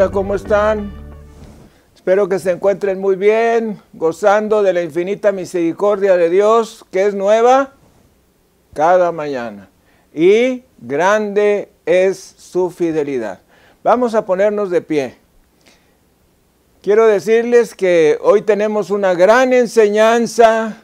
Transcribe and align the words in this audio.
Hola, 0.00 0.12
¿cómo 0.12 0.36
están? 0.36 0.92
Espero 1.92 2.28
que 2.28 2.38
se 2.38 2.52
encuentren 2.52 3.00
muy 3.00 3.16
bien, 3.16 3.82
gozando 3.92 4.62
de 4.62 4.72
la 4.72 4.82
infinita 4.82 5.32
misericordia 5.32 6.16
de 6.16 6.30
Dios, 6.30 6.84
que 6.92 7.06
es 7.06 7.14
nueva 7.14 7.72
cada 8.74 9.10
mañana. 9.10 9.68
Y 10.14 10.62
grande 10.78 11.70
es 11.84 12.16
su 12.16 12.70
fidelidad. 12.70 13.40
Vamos 13.82 14.14
a 14.14 14.24
ponernos 14.24 14.70
de 14.70 14.82
pie. 14.82 15.16
Quiero 16.80 17.04
decirles 17.08 17.74
que 17.74 18.18
hoy 18.22 18.42
tenemos 18.42 18.90
una 18.90 19.14
gran 19.14 19.52
enseñanza 19.52 20.76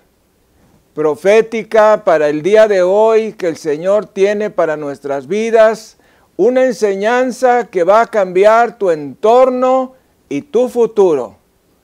profética 0.92 2.02
para 2.04 2.28
el 2.28 2.42
día 2.42 2.66
de 2.66 2.82
hoy 2.82 3.34
que 3.34 3.46
el 3.46 3.58
Señor 3.58 4.06
tiene 4.06 4.50
para 4.50 4.76
nuestras 4.76 5.28
vidas, 5.28 5.98
una 6.36 6.64
enseñanza 6.64 7.66
que 7.66 7.84
va 7.84 8.02
a 8.02 8.06
cambiar 8.06 8.78
tu 8.78 8.90
entorno 8.90 9.94
y 10.28 10.42
tu 10.42 10.68
futuro. 10.68 11.36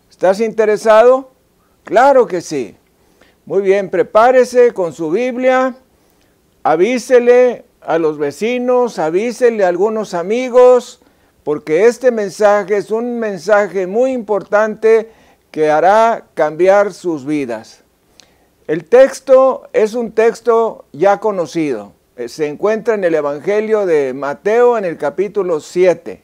¿Estás 0.09 0.41
interesado? 0.41 1.31
Claro 1.85 2.27
que 2.27 2.41
sí. 2.41 2.77
Muy 3.47 3.63
bien, 3.63 3.91
prepárese 3.91 4.73
con 4.73 4.93
su 4.93 5.11
Biblia, 5.11 5.75
avísele 6.63 7.65
a 7.81 7.99
los 7.99 8.19
vecinos, 8.19 8.99
avísele 8.99 9.65
a 9.65 9.69
algunos 9.69 10.15
amigos, 10.15 11.01
porque 11.43 11.87
este 11.87 12.11
mensaje 12.11 12.77
es 12.77 12.91
un 12.91 13.19
mensaje 13.19 13.87
muy 13.87 14.13
importante 14.13 15.11
que 15.51 15.71
hará 15.71 16.27
cambiar 16.35 16.93
sus 16.93 17.25
vidas. 17.25 17.83
El 18.67 18.85
texto 18.85 19.69
es 19.73 19.95
un 19.95 20.13
texto 20.13 20.85
ya 20.93 21.19
conocido. 21.19 21.93
Eh, 22.21 22.29
se 22.29 22.47
encuentra 22.47 22.97
en 22.97 23.05
el 23.05 23.15
Evangelio 23.15 23.87
de 23.87 24.13
Mateo 24.13 24.77
en 24.77 24.85
el 24.85 24.99
capítulo 24.99 25.59
7, 25.59 26.23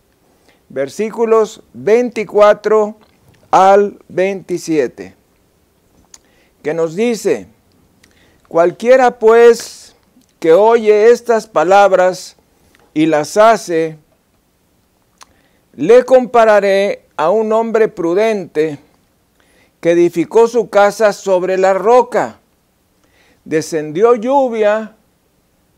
versículos 0.69 1.63
24 1.73 2.99
al 3.51 3.99
27, 4.11 5.15
que 6.63 6.75
nos 6.75 6.97
dice, 6.97 7.47
cualquiera 8.47 9.19
pues 9.19 9.97
que 10.39 10.53
oye 10.53 11.11
estas 11.13 11.47
palabras 11.47 12.37
y 12.93 13.07
las 13.07 13.39
hace, 13.39 13.97
le 15.77 16.05
compararé 16.05 17.07
a 17.17 17.31
un 17.31 17.51
hombre 17.55 17.89
prudente 17.89 18.79
que 19.81 19.93
edificó 19.93 20.47
su 20.47 20.69
casa 20.69 21.15
sobre 21.15 21.57
la 21.57 21.73
roca. 21.73 22.39
Descendió 23.47 24.15
lluvia 24.15 24.96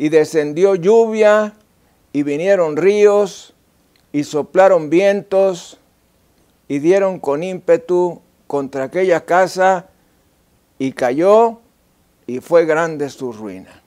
y 0.00 0.08
descendió 0.08 0.76
lluvia 0.76 1.52
y 2.14 2.22
vinieron 2.22 2.78
ríos 2.78 3.52
y 4.12 4.24
soplaron 4.24 4.88
vientos 4.88 5.78
y 6.68 6.78
dieron 6.78 7.18
con 7.20 7.42
ímpetu 7.42 8.22
contra 8.46 8.84
aquella 8.84 9.26
casa 9.26 9.90
y 10.78 10.92
cayó 10.92 11.60
y 12.26 12.40
fue 12.40 12.64
grande 12.64 13.10
su 13.10 13.30
ruina. 13.30 13.82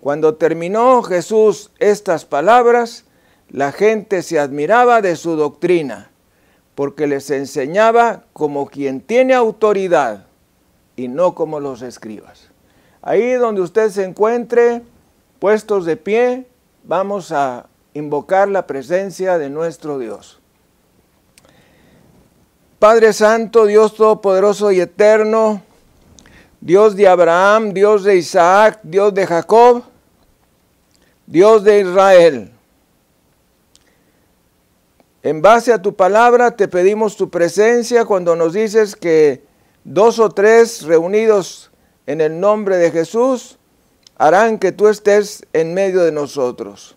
Cuando 0.00 0.34
terminó 0.34 1.02
Jesús 1.02 1.70
estas 1.78 2.26
palabras, 2.26 3.06
la 3.48 3.72
gente 3.72 4.20
se 4.20 4.38
admiraba 4.38 5.00
de 5.00 5.16
su 5.16 5.34
doctrina, 5.34 6.10
porque 6.74 7.06
les 7.06 7.30
enseñaba 7.30 8.24
como 8.34 8.66
quien 8.66 9.00
tiene 9.00 9.32
autoridad 9.32 10.26
y 10.94 11.08
no 11.08 11.34
como 11.34 11.58
los 11.58 11.80
escribas. 11.80 12.50
Ahí 13.06 13.32
donde 13.32 13.60
usted 13.60 13.90
se 13.90 14.02
encuentre, 14.02 14.80
puestos 15.38 15.84
de 15.84 15.98
pie, 15.98 16.46
vamos 16.84 17.32
a 17.32 17.66
invocar 17.92 18.48
la 18.48 18.66
presencia 18.66 19.36
de 19.36 19.50
nuestro 19.50 19.98
Dios. 19.98 20.40
Padre 22.78 23.12
Santo, 23.12 23.66
Dios 23.66 23.94
Todopoderoso 23.94 24.72
y 24.72 24.80
Eterno, 24.80 25.60
Dios 26.62 26.96
de 26.96 27.06
Abraham, 27.06 27.74
Dios 27.74 28.04
de 28.04 28.16
Isaac, 28.16 28.80
Dios 28.82 29.12
de 29.12 29.26
Jacob, 29.26 29.82
Dios 31.26 31.62
de 31.62 31.80
Israel. 31.80 32.52
En 35.22 35.42
base 35.42 35.74
a 35.74 35.82
tu 35.82 35.94
palabra 35.94 36.56
te 36.56 36.68
pedimos 36.68 37.18
tu 37.18 37.28
presencia 37.28 38.06
cuando 38.06 38.34
nos 38.34 38.54
dices 38.54 38.96
que 38.96 39.44
dos 39.84 40.18
o 40.18 40.30
tres 40.30 40.84
reunidos 40.84 41.70
en 42.06 42.20
el 42.20 42.40
nombre 42.40 42.76
de 42.76 42.90
Jesús 42.90 43.58
harán 44.16 44.58
que 44.58 44.72
tú 44.72 44.88
estés 44.88 45.44
en 45.52 45.74
medio 45.74 46.02
de 46.02 46.12
nosotros. 46.12 46.96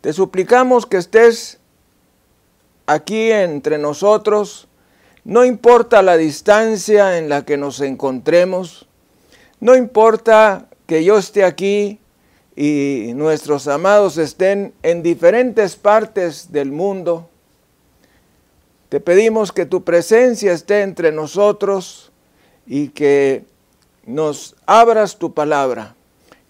Te 0.00 0.12
suplicamos 0.12 0.86
que 0.86 0.96
estés 0.96 1.58
aquí 2.86 3.30
entre 3.30 3.78
nosotros, 3.78 4.68
no 5.24 5.44
importa 5.44 6.02
la 6.02 6.16
distancia 6.16 7.18
en 7.18 7.28
la 7.28 7.44
que 7.44 7.56
nos 7.56 7.80
encontremos, 7.80 8.86
no 9.60 9.76
importa 9.76 10.68
que 10.86 11.04
yo 11.04 11.18
esté 11.18 11.44
aquí 11.44 12.00
y 12.56 13.12
nuestros 13.14 13.68
amados 13.68 14.16
estén 14.16 14.72
en 14.82 15.02
diferentes 15.02 15.76
partes 15.76 16.50
del 16.50 16.72
mundo. 16.72 17.28
Te 18.88 18.98
pedimos 19.00 19.52
que 19.52 19.66
tu 19.66 19.84
presencia 19.84 20.52
esté 20.52 20.82
entre 20.82 21.12
nosotros 21.12 22.09
y 22.72 22.90
que 22.90 23.44
nos 24.06 24.54
abras 24.64 25.18
tu 25.18 25.34
palabra, 25.34 25.96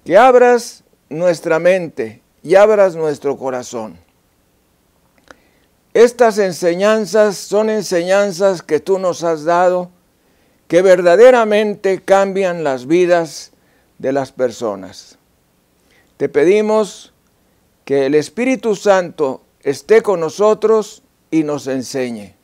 que 0.04 0.19
abras 0.19 0.84
nuestra 1.08 1.58
mente 1.58 2.20
y 2.42 2.56
abras 2.56 2.94
nuestro 2.94 3.38
corazón. 3.38 3.98
Estas 5.94 6.36
enseñanzas 6.36 7.38
son 7.38 7.70
enseñanzas 7.70 8.60
que 8.60 8.81
tú 8.81 8.98
nos 8.98 9.25
has 9.25 9.44
dado, 9.44 9.91
que 10.69 10.82
verdaderamente 10.82 12.03
cambian 12.03 12.64
las 12.64 12.87
vidas 12.87 13.52
de 13.97 14.12
las 14.12 14.31
personas. 14.31 15.16
Te 16.19 16.28
pedimos 16.28 17.14
que 17.87 18.04
el 18.04 18.14
Espíritu 18.14 18.76
Santo 18.76 19.41
esté 19.62 20.02
con 20.02 20.20
nosotros 20.20 21.02
y 21.31 21.44
nos 21.44 21.66
enseñe 21.66 22.34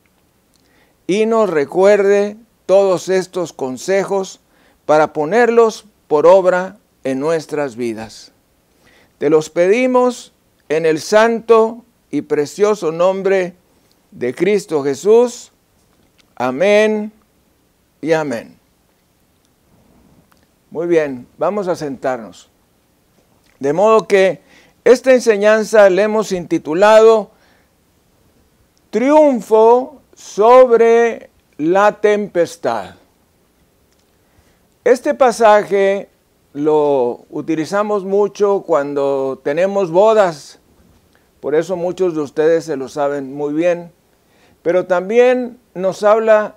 y 1.06 1.26
nos 1.26 1.50
recuerde 1.50 2.38
todos 2.66 3.08
estos 3.08 3.52
consejos 3.52 4.40
para 4.84 5.12
ponerlos 5.12 5.86
por 6.08 6.26
obra 6.26 6.78
en 7.04 7.20
nuestras 7.20 7.76
vidas. 7.76 8.32
Te 9.18 9.30
los 9.30 9.48
pedimos 9.48 10.32
en 10.68 10.84
el 10.84 11.00
santo 11.00 11.84
y 12.10 12.22
precioso 12.22 12.92
nombre 12.92 13.54
de 14.10 14.34
Cristo 14.34 14.82
Jesús. 14.82 15.52
Amén 16.34 17.12
y 18.00 18.12
amén. 18.12 18.56
Muy 20.70 20.86
bien, 20.86 21.26
vamos 21.38 21.68
a 21.68 21.76
sentarnos. 21.76 22.50
De 23.58 23.72
modo 23.72 24.06
que 24.06 24.42
esta 24.84 25.12
enseñanza 25.12 25.88
le 25.88 26.02
hemos 26.02 26.32
intitulado 26.32 27.30
Triunfo 28.90 30.00
sobre 30.14 31.30
la 31.58 32.00
tempestad. 32.00 32.94
Este 34.84 35.14
pasaje 35.14 36.08
lo 36.52 37.24
utilizamos 37.30 38.04
mucho 38.04 38.62
cuando 38.62 39.40
tenemos 39.42 39.90
bodas, 39.90 40.58
por 41.40 41.54
eso 41.54 41.76
muchos 41.76 42.14
de 42.14 42.20
ustedes 42.20 42.64
se 42.64 42.76
lo 42.76 42.88
saben 42.88 43.34
muy 43.34 43.52
bien, 43.52 43.92
pero 44.62 44.86
también 44.86 45.58
nos 45.74 46.02
habla 46.02 46.56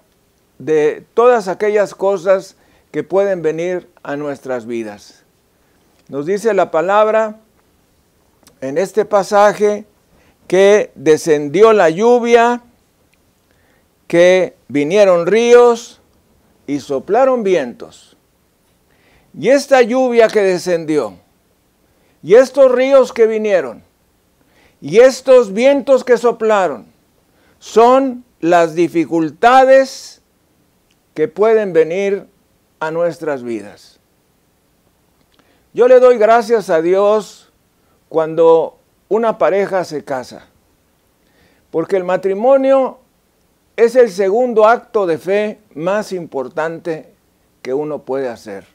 de 0.58 1.06
todas 1.14 1.48
aquellas 1.48 1.96
cosas 1.96 2.56
que 2.92 3.04
pueden 3.04 3.42
venir 3.42 3.90
a 4.04 4.16
nuestras 4.16 4.66
vidas. 4.66 5.24
Nos 6.08 6.26
dice 6.26 6.54
la 6.54 6.72
palabra 6.72 7.40
en 8.62 8.78
este 8.78 9.06
pasaje 9.06 9.86
que 10.48 10.92
descendió 10.96 11.72
la 11.74 11.90
lluvia, 11.90 12.64
que 14.10 14.56
vinieron 14.68 15.28
ríos 15.28 16.02
y 16.66 16.80
soplaron 16.80 17.44
vientos. 17.44 18.18
Y 19.38 19.50
esta 19.50 19.84
lluvia 19.84 20.28
que 20.28 20.42
descendió, 20.42 21.14
y 22.24 22.34
estos 22.34 22.72
ríos 22.72 23.14
que 23.14 23.28
vinieron, 23.28 23.84
Y 24.82 25.00
estos 25.00 25.52
vientos 25.52 26.06
que 26.06 26.18
soplaron 26.18 26.86
son 27.60 28.24
las 28.40 28.76
dificultades 28.76 30.22
que 31.14 31.28
pueden 31.28 31.74
venir 31.74 32.28
a 32.80 32.90
nuestras 32.90 33.44
vidas. 33.44 34.00
Yo 35.74 35.90
le 35.90 36.00
doy 36.00 36.18
gracias 36.18 36.70
a 36.70 36.82
Dios 36.82 37.52
cuando 38.08 38.80
una 39.10 39.38
pareja 39.38 39.84
se 39.84 40.06
casa, 40.06 40.48
porque 41.72 41.98
el 41.98 42.06
matrimonio 42.06 43.00
es 43.80 43.96
el 43.96 44.10
segundo 44.10 44.68
acto 44.68 45.08
de 45.08 45.18
fe 45.18 45.60
más 45.74 46.12
importante 46.12 47.14
que 47.62 47.74
uno 47.74 48.00
puede 48.00 48.28
hacer. 48.28 48.66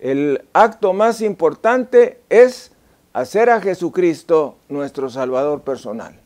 El 0.00 0.44
acto 0.52 0.92
más 0.92 1.20
importante 1.20 2.20
es 2.28 2.72
hacer 3.12 3.50
a 3.50 3.60
Jesucristo 3.60 4.56
nuestro 4.68 5.08
Salvador 5.10 5.60
personal. 5.60 6.18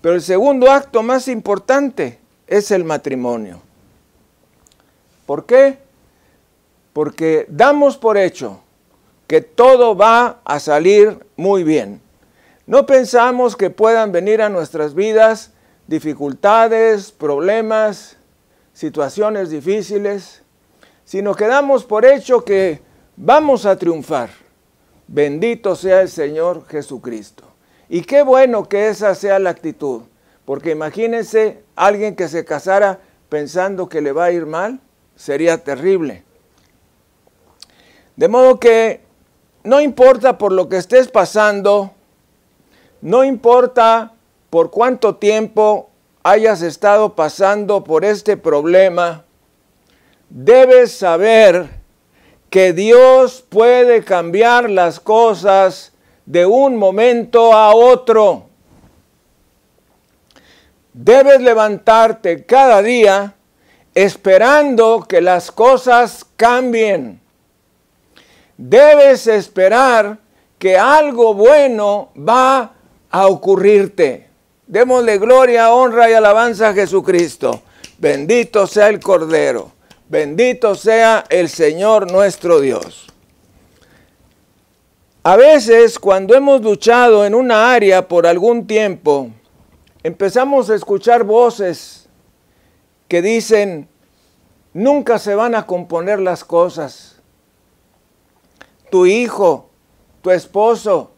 Pero 0.00 0.14
el 0.14 0.22
segundo 0.22 0.70
acto 0.70 1.02
más 1.02 1.28
importante 1.28 2.18
es 2.46 2.70
el 2.70 2.84
matrimonio. 2.84 3.60
¿Por 5.26 5.44
qué? 5.44 5.80
Porque 6.94 7.44
damos 7.50 7.98
por 7.98 8.16
hecho 8.16 8.60
que 9.26 9.42
todo 9.42 9.94
va 9.94 10.40
a 10.42 10.58
salir 10.58 11.18
muy 11.36 11.64
bien. 11.64 12.00
No 12.66 12.86
pensamos 12.86 13.56
que 13.56 13.68
puedan 13.68 14.10
venir 14.10 14.40
a 14.40 14.48
nuestras 14.48 14.94
vidas 14.94 15.50
dificultades, 15.86 17.12
problemas, 17.12 18.16
situaciones 18.72 19.50
difíciles, 19.50 20.42
sino 21.04 21.34
que 21.34 21.46
damos 21.46 21.84
por 21.84 22.04
hecho 22.04 22.44
que 22.44 22.80
vamos 23.16 23.66
a 23.66 23.76
triunfar. 23.76 24.30
Bendito 25.06 25.76
sea 25.76 26.02
el 26.02 26.08
Señor 26.08 26.66
Jesucristo. 26.66 27.44
Y 27.88 28.02
qué 28.02 28.22
bueno 28.22 28.68
que 28.68 28.88
esa 28.88 29.14
sea 29.14 29.38
la 29.38 29.50
actitud, 29.50 30.02
porque 30.44 30.70
imagínense 30.70 31.62
alguien 31.76 32.16
que 32.16 32.28
se 32.28 32.44
casara 32.44 33.00
pensando 33.28 33.88
que 33.88 34.00
le 34.00 34.12
va 34.12 34.24
a 34.24 34.32
ir 34.32 34.46
mal, 34.46 34.80
sería 35.16 35.62
terrible. 35.62 36.24
De 38.16 38.28
modo 38.28 38.58
que 38.58 39.02
no 39.64 39.80
importa 39.80 40.38
por 40.38 40.52
lo 40.52 40.68
que 40.68 40.76
estés 40.76 41.08
pasando, 41.08 41.92
no 43.00 43.24
importa 43.24 44.13
por 44.54 44.70
cuánto 44.70 45.16
tiempo 45.16 45.90
hayas 46.22 46.62
estado 46.62 47.16
pasando 47.16 47.82
por 47.82 48.04
este 48.04 48.36
problema, 48.36 49.24
debes 50.30 50.92
saber 50.92 51.68
que 52.50 52.72
Dios 52.72 53.44
puede 53.48 54.04
cambiar 54.04 54.70
las 54.70 55.00
cosas 55.00 55.92
de 56.24 56.46
un 56.46 56.76
momento 56.76 57.52
a 57.52 57.74
otro. 57.74 58.44
Debes 60.92 61.40
levantarte 61.40 62.46
cada 62.46 62.80
día 62.80 63.34
esperando 63.92 65.04
que 65.08 65.20
las 65.20 65.50
cosas 65.50 66.24
cambien. 66.36 67.20
Debes 68.56 69.26
esperar 69.26 70.18
que 70.60 70.78
algo 70.78 71.34
bueno 71.34 72.10
va 72.16 72.72
a 73.10 73.26
ocurrirte. 73.26 74.32
Démosle 74.66 75.18
gloria, 75.18 75.72
honra 75.72 76.10
y 76.10 76.14
alabanza 76.14 76.70
a 76.70 76.74
Jesucristo. 76.74 77.62
Bendito 77.98 78.66
sea 78.66 78.88
el 78.88 79.00
Cordero. 79.00 79.72
Bendito 80.08 80.74
sea 80.74 81.24
el 81.28 81.48
Señor 81.48 82.10
nuestro 82.10 82.60
Dios. 82.60 83.06
A 85.22 85.36
veces 85.36 85.98
cuando 85.98 86.34
hemos 86.34 86.60
luchado 86.60 87.24
en 87.24 87.34
una 87.34 87.72
área 87.72 88.06
por 88.06 88.26
algún 88.26 88.66
tiempo, 88.66 89.30
empezamos 90.02 90.68
a 90.68 90.74
escuchar 90.74 91.24
voces 91.24 92.08
que 93.08 93.22
dicen, 93.22 93.88
nunca 94.74 95.18
se 95.18 95.34
van 95.34 95.54
a 95.54 95.66
componer 95.66 96.20
las 96.20 96.44
cosas. 96.44 97.22
Tu 98.90 99.06
hijo, 99.06 99.70
tu 100.20 100.30
esposo, 100.30 101.12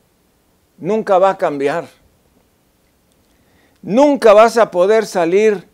nunca 0.79 1.19
va 1.19 1.31
a 1.31 1.39
cambiar. 1.39 1.89
Nunca 3.87 4.35
vas 4.35 4.59
a 4.59 4.71
poder 4.71 5.07
salir 5.07 5.67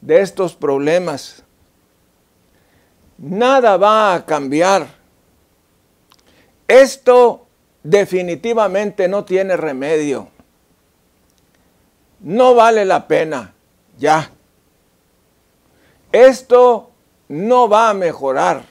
de 0.00 0.22
estos 0.22 0.54
problemas 0.54 1.44
nada 3.20 3.76
va 3.76 4.14
a 4.14 4.24
cambiar. 4.24 4.86
Esto 6.66 7.46
definitivamente 7.82 9.08
no 9.08 9.24
tiene 9.24 9.56
remedio. 9.56 10.28
No 12.20 12.54
vale 12.54 12.84
la 12.84 13.06
pena, 13.06 13.54
ya. 13.98 14.30
Esto 16.12 16.90
no 17.28 17.68
va 17.68 17.90
a 17.90 17.94
mejorar. 17.94 18.64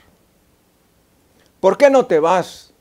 ¿Por 1.60 1.78
qué 1.78 1.90
no 1.90 2.06
te 2.06 2.20
vas? 2.20 2.74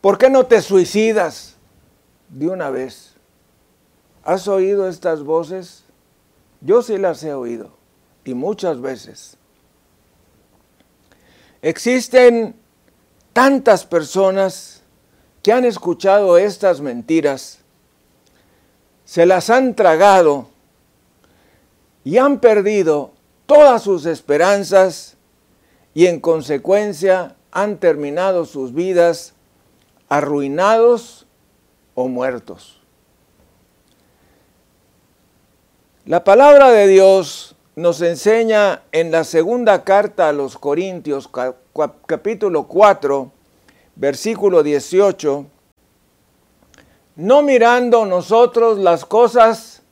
¿Por 0.00 0.18
qué 0.18 0.30
no 0.30 0.46
te 0.46 0.60
suicidas 0.62 1.56
de 2.28 2.48
una 2.48 2.70
vez? 2.70 3.11
¿Has 4.24 4.46
oído 4.46 4.88
estas 4.88 5.22
voces? 5.22 5.84
Yo 6.60 6.82
sí 6.82 6.96
las 6.96 7.22
he 7.24 7.34
oído 7.34 7.70
y 8.24 8.34
muchas 8.34 8.80
veces. 8.80 9.36
Existen 11.60 12.54
tantas 13.32 13.84
personas 13.84 14.82
que 15.42 15.52
han 15.52 15.64
escuchado 15.64 16.38
estas 16.38 16.80
mentiras, 16.80 17.58
se 19.04 19.26
las 19.26 19.50
han 19.50 19.74
tragado 19.74 20.48
y 22.04 22.18
han 22.18 22.38
perdido 22.38 23.12
todas 23.46 23.82
sus 23.82 24.06
esperanzas 24.06 25.16
y 25.94 26.06
en 26.06 26.20
consecuencia 26.20 27.36
han 27.50 27.78
terminado 27.78 28.44
sus 28.44 28.72
vidas 28.72 29.34
arruinados 30.08 31.26
o 31.94 32.08
muertos. 32.08 32.81
La 36.04 36.24
palabra 36.24 36.72
de 36.72 36.88
Dios 36.88 37.54
nos 37.76 38.00
enseña 38.00 38.82
en 38.90 39.12
la 39.12 39.22
segunda 39.22 39.84
carta 39.84 40.28
a 40.28 40.32
los 40.32 40.58
Corintios, 40.58 41.30
capítulo 42.06 42.66
4, 42.66 43.30
versículo 43.94 44.64
18, 44.64 45.46
no 47.14 47.42
mirando 47.42 48.04
nosotros 48.04 48.78
las 48.78 49.04
cosas 49.04 49.82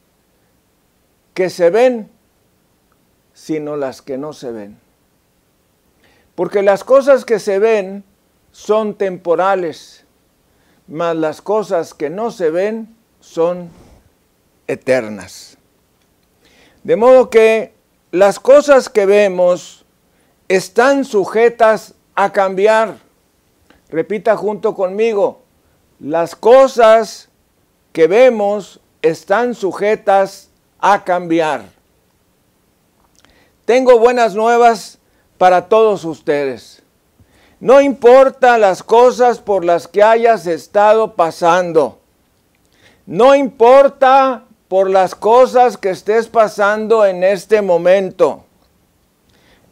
que 1.32 1.48
se 1.48 1.70
ven, 1.70 2.10
sino 3.32 3.76
las 3.76 4.02
que 4.02 4.18
no 4.18 4.32
se 4.32 4.50
ven. 4.50 4.80
Porque 6.34 6.64
las 6.64 6.82
cosas 6.82 7.24
que 7.24 7.38
se 7.38 7.60
ven 7.60 8.02
son 8.50 8.94
temporales, 8.94 10.04
mas 10.88 11.14
las 11.14 11.40
cosas 11.40 11.94
que 11.94 12.10
no 12.10 12.32
se 12.32 12.50
ven 12.50 12.96
son 13.20 13.68
eternas. 14.66 15.56
De 16.82 16.96
modo 16.96 17.28
que 17.30 17.75
las 18.10 18.40
cosas 18.40 18.88
que 18.88 19.06
vemos 19.06 19.84
están 20.49 21.04
sujetas 21.04 21.94
a 22.14 22.32
cambiar. 22.32 22.96
Repita 23.88 24.37
junto 24.37 24.75
conmigo, 24.75 25.42
las 25.99 26.34
cosas 26.34 27.28
que 27.92 28.06
vemos 28.06 28.80
están 29.02 29.54
sujetas 29.54 30.50
a 30.78 31.04
cambiar. 31.04 31.64
Tengo 33.64 33.99
buenas 33.99 34.34
nuevas 34.34 34.99
para 35.38 35.68
todos 35.68 36.04
ustedes. 36.04 36.82
No 37.60 37.80
importa 37.80 38.58
las 38.58 38.82
cosas 38.82 39.38
por 39.38 39.64
las 39.64 39.87
que 39.87 40.02
hayas 40.02 40.46
estado 40.46 41.14
pasando. 41.14 42.00
No 43.06 43.34
importa 43.34 44.44
por 44.70 44.88
las 44.88 45.16
cosas 45.16 45.76
que 45.76 45.90
estés 45.90 46.28
pasando 46.28 47.04
en 47.04 47.24
este 47.24 47.60
momento. 47.60 48.44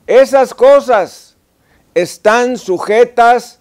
Esas 0.09 0.53
cosas 0.53 1.37
están 1.95 2.59
sujetas 2.59 3.61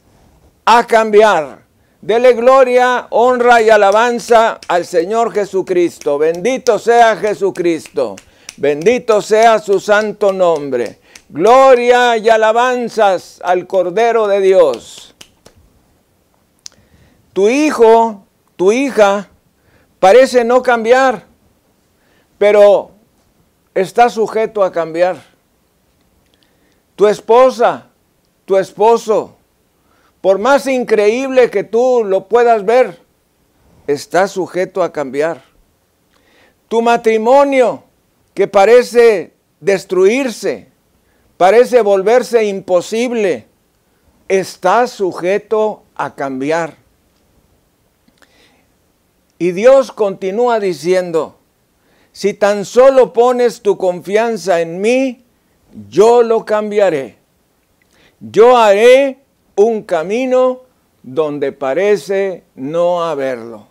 a 0.65 0.88
cambiar. 0.88 1.60
Dele 2.01 2.34
gloria, 2.34 3.06
honra 3.12 3.62
y 3.62 3.70
alabanza 3.70 4.60
al 4.67 4.88
Señor 4.88 5.32
Jesucristo. 5.32 6.17
Bendito 6.17 6.79
sea 6.79 7.15
Jesucristo. 7.17 8.15
Bendito 8.56 9.22
sea 9.22 9.60
su 9.60 9.79
santo 9.79 10.34
nombre. 10.34 11.00
Gloria 11.29 12.17
y 12.17 12.29
alabanzas 12.29 13.39
al 13.44 13.67
Cordero 13.67 14.25
de 14.25 14.41
Dios. 14.41 15.13
Tu 17.32 17.48
hijo, 17.48 18.25
tu 18.56 18.72
hija, 18.72 19.29
parece 20.00 20.44
no 20.44 20.63
cambiar 20.63 21.26
pero 22.38 22.91
está 23.74 24.10
sujeto 24.10 24.63
a 24.63 24.72
cambiar. 24.72 25.17
Tu 26.96 27.08
esposa, 27.08 27.88
tu 28.46 28.58
esposo, 28.58 29.36
por 30.22 30.39
más 30.39 30.67
increíble 30.67 31.50
que 31.50 31.63
tú 31.63 32.03
lo 32.03 32.27
puedas 32.27 32.65
ver, 32.65 33.00
está 33.86 34.27
sujeto 34.27 34.84
a 34.84 34.91
cambiar. 34.91 35.44
Tu 36.67 36.82
matrimonio, 36.82 37.84
que 38.34 38.48
parece 38.48 39.34
destruirse, 39.60 40.67
parece 41.38 41.82
volverse 41.82 42.46
imposible, 42.46 43.48
está 44.27 44.88
sujeto 44.88 45.84
a 45.96 46.15
cambiar. 46.15 46.75
Y 49.39 49.51
Dios 49.51 49.91
continúa 49.91 50.60
diciendo, 50.60 51.37
si 52.18 52.34
tan 52.34 52.66
solo 52.66 53.14
pones 53.14 53.62
tu 53.62 53.78
confianza 53.78 54.60
en 54.60 54.82
mí, 54.82 55.24
yo 55.88 56.24
lo 56.24 56.46
cambiaré. 56.46 57.16
Yo 58.20 58.58
haré 58.58 59.20
un 59.56 59.84
camino 59.84 60.62
donde 61.04 61.52
parece 61.52 62.42
no 62.56 63.04
haberlo. 63.04 63.68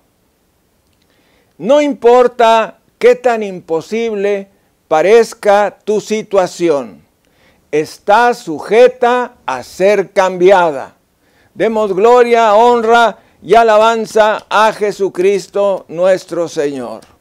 No 1.59 1.83
importa 1.83 2.79
qué 3.00 3.17
tan 3.17 3.43
imposible 3.43 4.49
parezca 4.87 5.76
tu 5.83 6.00
situación, 6.00 7.03
está 7.73 8.33
sujeta 8.33 9.38
a 9.45 9.65
ser 9.65 10.12
cambiada. 10.12 10.95
Demos 11.53 11.93
gloria, 11.93 12.55
honra 12.55 13.19
y 13.43 13.57
alabanza 13.57 14.47
a 14.49 14.73
Jesucristo 14.73 15.85
nuestro 15.88 16.47
Señor. 16.47 17.15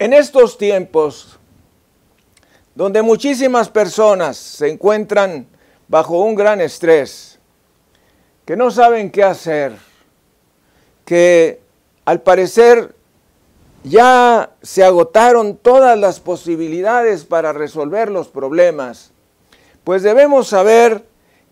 En 0.00 0.12
estos 0.12 0.56
tiempos, 0.58 1.38
donde 2.76 3.02
muchísimas 3.02 3.68
personas 3.68 4.36
se 4.36 4.68
encuentran 4.68 5.48
bajo 5.88 6.22
un 6.22 6.36
gran 6.36 6.60
estrés, 6.60 7.40
que 8.44 8.56
no 8.56 8.70
saben 8.70 9.10
qué 9.10 9.24
hacer, 9.24 9.72
que 11.04 11.60
al 12.04 12.20
parecer 12.20 12.94
ya 13.82 14.50
se 14.62 14.84
agotaron 14.84 15.56
todas 15.56 15.98
las 15.98 16.20
posibilidades 16.20 17.24
para 17.24 17.52
resolver 17.52 18.08
los 18.08 18.28
problemas, 18.28 19.10
pues 19.82 20.04
debemos 20.04 20.46
saber 20.46 21.04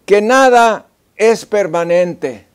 que 0.04 0.22
nada 0.22 0.86
es 1.16 1.46
permanente, 1.46 2.46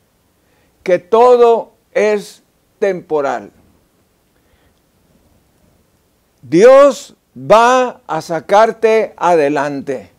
que 0.84 1.00
todo 1.00 1.74
es 1.94 2.44
temporal. 2.80 3.52
Dios 6.42 7.16
va 7.36 8.02
a 8.08 8.22
sacarte 8.22 9.14
adelante. 9.16 10.10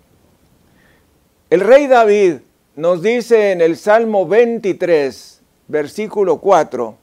El 1.50 1.60
rey 1.60 1.86
David 1.86 2.36
nos 2.76 3.02
dice 3.02 3.52
en 3.52 3.60
el 3.60 3.76
Salmo 3.76 4.26
23, 4.26 5.42
versículo 5.66 6.38
4, 6.38 6.96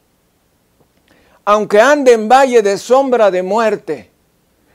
aunque 1.46 1.82
ande 1.82 2.14
en 2.14 2.30
valle 2.30 2.62
de 2.62 2.78
sombra 2.78 3.30
de 3.30 3.44
muerte, 3.44 4.10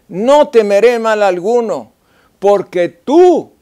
no 0.09 0.49
temeré 0.49 0.99
mal 0.99 1.23
alguno, 1.23 1.93
porque 2.39 2.89
tú 2.89 3.53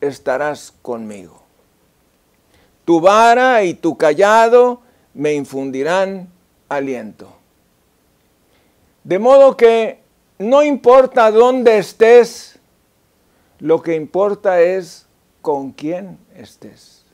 estarás 0.00 0.72
conmigo. 0.82 1.42
Tu 2.84 3.00
vara 3.00 3.62
y 3.64 3.74
tu 3.74 3.96
callado 3.96 4.80
me 5.12 5.34
infundirán 5.34 6.28
aliento. 6.68 7.28
De 9.04 9.18
modo 9.18 9.56
que 9.56 10.03
no 10.38 10.62
importa 10.62 11.30
dónde 11.30 11.78
estés, 11.78 12.58
lo 13.58 13.82
que 13.82 13.94
importa 13.94 14.60
es 14.60 15.06
con 15.42 15.72
quién 15.72 16.18
estés. 16.34 17.04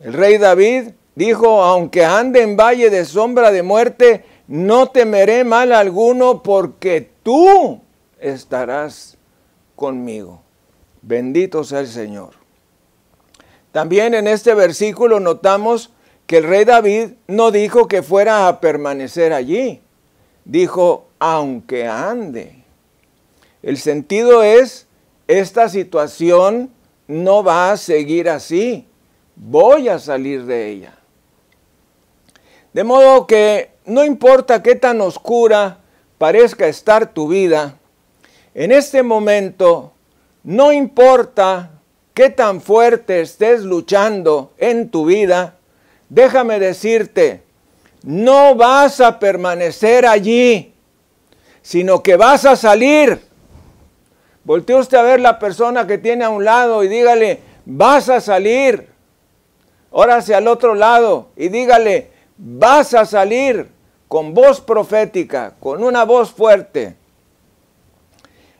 El 0.00 0.12
rey 0.14 0.38
David 0.38 0.92
Dijo, 1.14 1.62
aunque 1.62 2.04
ande 2.04 2.42
en 2.42 2.56
valle 2.56 2.88
de 2.88 3.04
sombra 3.04 3.50
de 3.50 3.62
muerte, 3.62 4.24
no 4.46 4.88
temeré 4.88 5.44
mal 5.44 5.72
alguno 5.72 6.42
porque 6.42 7.10
tú 7.22 7.80
estarás 8.18 9.18
conmigo. 9.76 10.40
Bendito 11.02 11.64
sea 11.64 11.80
el 11.80 11.88
Señor. 11.88 12.30
También 13.72 14.14
en 14.14 14.26
este 14.26 14.54
versículo 14.54 15.20
notamos 15.20 15.90
que 16.26 16.38
el 16.38 16.44
rey 16.44 16.64
David 16.64 17.10
no 17.26 17.50
dijo 17.50 17.88
que 17.88 18.02
fuera 18.02 18.48
a 18.48 18.60
permanecer 18.60 19.34
allí. 19.34 19.81
Dijo, 20.44 21.06
aunque 21.18 21.86
ande. 21.86 22.64
El 23.62 23.78
sentido 23.78 24.42
es, 24.42 24.86
esta 25.28 25.68
situación 25.68 26.70
no 27.06 27.44
va 27.44 27.70
a 27.70 27.76
seguir 27.76 28.28
así. 28.28 28.86
Voy 29.36 29.88
a 29.88 29.98
salir 29.98 30.44
de 30.44 30.68
ella. 30.68 30.98
De 32.72 32.84
modo 32.84 33.26
que 33.26 33.70
no 33.84 34.04
importa 34.04 34.62
qué 34.62 34.74
tan 34.74 35.00
oscura 35.00 35.80
parezca 36.18 36.66
estar 36.66 37.12
tu 37.12 37.28
vida, 37.28 37.78
en 38.54 38.72
este 38.72 39.02
momento 39.02 39.92
no 40.42 40.72
importa 40.72 41.70
qué 42.14 42.30
tan 42.30 42.60
fuerte 42.60 43.20
estés 43.20 43.62
luchando 43.62 44.52
en 44.58 44.90
tu 44.90 45.06
vida, 45.06 45.56
déjame 46.08 46.58
decirte, 46.58 47.42
no 48.04 48.54
vas 48.54 49.00
a 49.00 49.18
permanecer 49.18 50.06
allí, 50.06 50.74
sino 51.62 52.02
que 52.02 52.16
vas 52.16 52.44
a 52.44 52.56
salir. 52.56 53.20
Voltee 54.44 54.76
usted 54.76 54.98
a 54.98 55.02
ver 55.02 55.20
la 55.20 55.38
persona 55.38 55.86
que 55.86 55.98
tiene 55.98 56.24
a 56.24 56.30
un 56.30 56.44
lado 56.44 56.82
y 56.82 56.88
dígale, 56.88 57.40
vas 57.64 58.08
a 58.08 58.20
salir. 58.20 58.88
Ahora 59.92 60.16
hacia 60.16 60.38
el 60.38 60.48
otro 60.48 60.74
lado 60.74 61.28
y 61.36 61.48
dígale, 61.48 62.10
vas 62.36 62.94
a 62.94 63.04
salir 63.04 63.68
con 64.08 64.34
voz 64.34 64.60
profética, 64.60 65.54
con 65.60 65.84
una 65.84 66.04
voz 66.04 66.32
fuerte. 66.32 66.96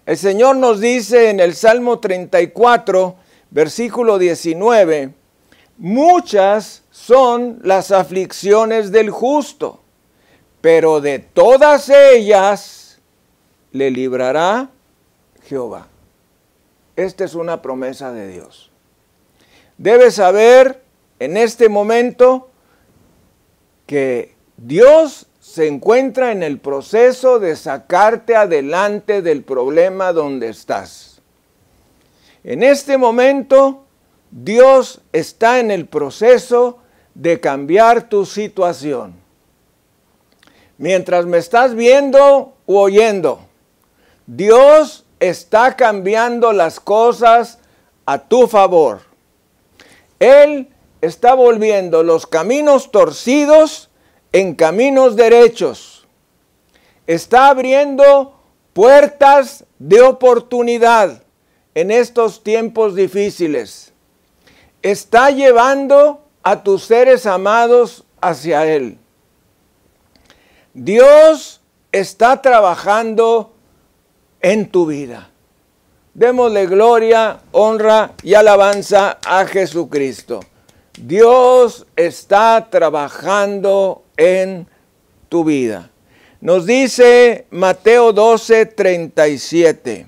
El 0.07 0.17
Señor 0.17 0.57
nos 0.57 0.81
dice 0.81 1.31
en 1.31 1.41
el 1.41 1.55
Salmo 1.55 1.99
34, 1.99 3.17
versículo 3.51 4.19
19, 4.19 5.13
muchas 5.79 6.82
son 6.93 7.59
las 7.65 7.91
aflicciones 7.91 8.93
del 8.93 9.11
justo, 9.11 9.81
pero 10.61 11.01
de 11.01 11.19
todas 11.19 11.89
ellas 11.89 13.01
le 13.73 13.91
librará 13.91 14.69
Jehová. 15.45 15.89
Esta 16.95 17.25
es 17.25 17.35
una 17.35 17.63
promesa 17.63 18.13
de 18.13 18.29
Dios. 18.29 18.71
Debes 19.79 20.17
saber 20.17 20.83
en 21.19 21.39
este 21.39 21.71
momento 21.71 22.51
que 23.87 24.35
Dios 24.59 25.27
se 25.41 25.67
encuentra 25.67 26.31
en 26.31 26.43
el 26.43 26.61
proceso 26.61 27.39
de 27.39 27.57
sacarte 27.57 28.37
adelante 28.37 29.23
del 29.23 29.43
problema 29.43 30.13
donde 30.13 30.51
estás. 30.51 31.23
En 32.45 32.63
este 32.63 32.99
momento, 32.99 33.85
Dios 34.31 35.01
está 35.13 35.59
en 35.59 35.71
el 35.71 35.87
proceso 35.87 36.82
de 37.15 37.41
cambiar 37.41 38.09
tu 38.09 38.25
situación. 38.25 39.15
Mientras 40.79 41.27
me 41.27 41.39
estás 41.39 41.75
viendo 41.75 42.55
u 42.67 42.77
oyendo, 42.77 43.41
Dios 44.27 45.05
está 45.21 45.77
cambiando 45.77 46.53
las 46.53 46.81
cosas 46.81 47.59
a 48.07 48.19
tu 48.19 48.47
favor. 48.47 49.01
Él 50.19 50.69
está 51.01 51.35
volviendo 51.35 52.03
los 52.03 52.27
caminos 52.27 52.91
torcidos 52.91 53.91
en 54.33 54.55
caminos 54.55 55.17
derechos. 55.17 56.07
Está 57.07 57.49
abriendo 57.49 58.39
puertas 58.73 59.65
de 59.79 60.01
oportunidad 60.01 61.23
en 61.75 61.91
estos 61.91 62.43
tiempos 62.43 62.95
difíciles. 62.95 63.93
Está 64.83 65.31
llevando 65.31 66.23
a 66.43 66.63
tus 66.63 66.85
seres 66.85 67.27
amados 67.27 68.05
hacia 68.21 68.67
Él. 68.67 68.99
Dios 70.75 71.61
está 71.91 72.41
trabajando 72.41 73.53
en 74.41 74.71
tu 74.71 74.87
vida. 74.87 75.29
Démosle 76.15 76.67
gloria, 76.67 77.41
honra 77.53 78.13
y 78.23 78.35
alabanza 78.35 79.19
a 79.25 79.47
Jesucristo. 79.47 80.41
Dios 80.99 81.87
está 81.97 82.69
trabajando 82.71 84.05
en 84.17 84.67
tu 85.29 85.45
vida. 85.45 85.91
Nos 86.41 86.67
dice 86.67 87.47
Mateo 87.51 88.13
12, 88.13 88.67
37, 88.67 90.07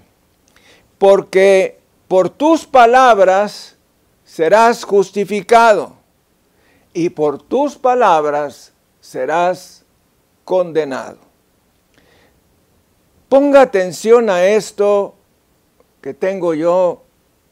porque 0.98 1.78
por 2.08 2.28
tus 2.28 2.66
palabras 2.66 3.76
serás 4.24 4.84
justificado 4.84 5.93
y 6.94 7.10
por 7.10 7.42
tus 7.42 7.76
palabras 7.76 8.72
serás 9.00 9.84
condenado. 10.44 11.18
Ponga 13.28 13.60
atención 13.60 14.30
a 14.30 14.46
esto 14.46 15.14
que 16.00 16.14
tengo 16.14 16.54
yo 16.54 17.02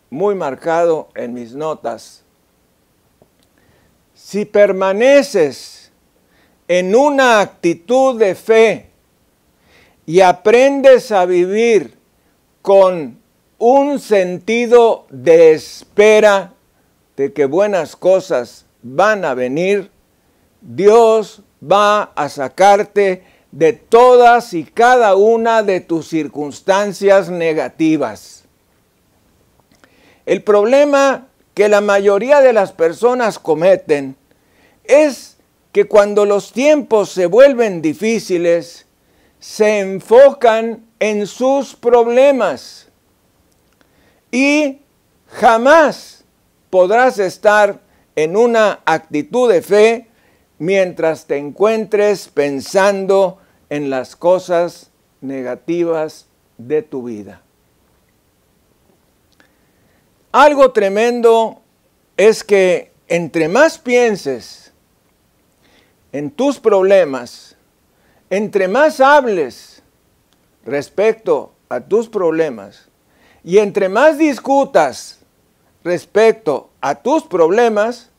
muy 0.08 0.34
marcado 0.34 1.08
en 1.14 1.34
mis 1.34 1.54
notas 1.54 2.22
si 4.22 4.44
permaneces 4.44 5.90
en 6.68 6.94
una 6.94 7.40
actitud 7.40 8.18
de 8.18 8.34
fe 8.34 8.90
y 10.06 10.20
aprendes 10.20 11.10
a 11.10 11.26
vivir 11.26 11.98
con 12.62 13.18
un 13.58 13.98
sentido 13.98 15.06
de 15.10 15.52
espera 15.52 16.54
de 17.16 17.32
que 17.32 17.46
buenas 17.46 17.96
cosas 17.96 18.64
van 18.82 19.24
a 19.24 19.34
venir, 19.34 19.90
Dios 20.60 21.42
va 21.62 22.12
a 22.14 22.28
sacarte 22.28 23.24
de 23.50 23.72
todas 23.72 24.54
y 24.54 24.64
cada 24.64 25.14
una 25.14 25.62
de 25.62 25.80
tus 25.80 26.08
circunstancias 26.08 27.28
negativas. 27.30 28.44
El 30.24 30.42
problema 30.42 31.28
que 31.54 31.68
la 31.68 31.80
mayoría 31.80 32.40
de 32.40 32.52
las 32.52 32.72
personas 32.72 33.38
cometen 33.38 34.16
es 34.84 35.36
que 35.72 35.84
cuando 35.86 36.24
los 36.24 36.52
tiempos 36.52 37.10
se 37.10 37.26
vuelven 37.26 37.82
difíciles, 37.82 38.86
se 39.38 39.80
enfocan 39.80 40.86
en 40.98 41.26
sus 41.26 41.74
problemas 41.74 42.88
y 44.30 44.80
jamás 45.26 46.24
podrás 46.70 47.18
estar 47.18 47.80
en 48.16 48.36
una 48.36 48.80
actitud 48.84 49.50
de 49.50 49.62
fe 49.62 50.08
mientras 50.58 51.26
te 51.26 51.38
encuentres 51.38 52.28
pensando 52.28 53.38
en 53.70 53.90
las 53.90 54.16
cosas 54.16 54.90
negativas 55.20 56.26
de 56.58 56.82
tu 56.82 57.04
vida. 57.04 57.42
Algo 60.30 60.72
tremendo 60.72 61.62
es 62.16 62.44
que 62.44 62.92
entre 63.08 63.48
más 63.48 63.78
pienses 63.78 64.72
en 66.12 66.30
tus 66.30 66.58
problemas, 66.58 67.56
entre 68.30 68.68
más 68.68 69.00
hables 69.00 69.82
respecto 70.64 71.54
a 71.68 71.80
tus 71.80 72.08
problemas 72.08 72.88
y 73.44 73.58
entre 73.58 73.88
más 73.88 74.18
discutas 74.18 75.21
respecto 75.84 76.70
a 76.80 76.96
tus 76.96 77.24
problemas, 77.24 78.10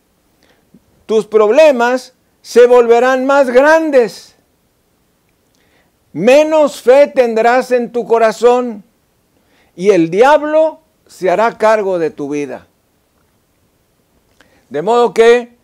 tus 1.06 1.26
problemas 1.26 2.14
se 2.42 2.66
volverán 2.68 3.26
más 3.26 3.50
grandes. 3.50 4.36
Menos 6.12 6.82
fe 6.82 7.08
tendrás 7.08 7.72
en 7.72 7.92
tu 7.92 8.06
corazón 8.06 8.84
y 9.76 9.90
el 9.90 10.10
diablo 10.10 10.82
se 11.08 11.30
hará 11.30 11.58
cargo 11.58 12.00
de 12.00 12.12
tu 12.12 12.30
vida. 12.30 12.68
De 14.70 14.82
modo 14.82 15.14
que 15.14 15.56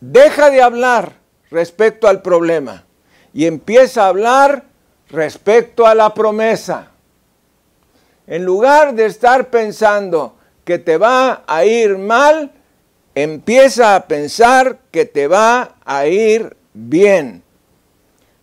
deja 0.00 0.50
de 0.50 0.62
hablar 0.62 1.12
respecto 1.50 2.08
al 2.08 2.20
problema 2.22 2.84
y 3.32 3.46
empieza 3.46 4.04
a 4.04 4.08
hablar 4.08 4.64
respecto 5.08 5.86
a 5.86 5.94
la 5.94 6.12
promesa. 6.12 6.88
En 8.26 8.44
lugar 8.44 8.94
de 8.94 9.06
estar 9.06 9.50
pensando 9.50 10.36
que 10.64 10.78
te 10.78 10.96
va 10.96 11.44
a 11.46 11.64
ir 11.64 11.98
mal, 11.98 12.52
empieza 13.14 13.94
a 13.94 14.06
pensar 14.06 14.78
que 14.90 15.04
te 15.04 15.26
va 15.26 15.76
a 15.84 16.06
ir 16.06 16.56
bien. 16.72 17.42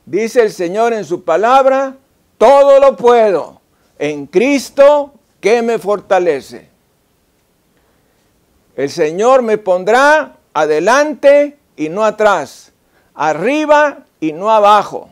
Dice 0.06 0.42
el 0.42 0.52
Señor 0.52 0.94
en 0.94 1.06
su 1.06 1.24
palabra, 1.24 1.96
todo 2.38 2.80
lo 2.80 2.96
puedo 2.96 3.62
en 4.00 4.26
Cristo 4.26 5.14
que 5.40 5.62
me 5.62 5.80
fortalece. 5.80 6.70
El 8.76 8.90
Señor 8.90 9.42
me 9.42 9.58
pondrá 9.58 10.38
adelante 10.54 11.58
y 11.76 11.90
no 11.90 12.04
atrás, 12.04 12.72
arriba 13.14 14.06
y 14.20 14.34
no 14.34 14.50
abajo. 14.50 15.10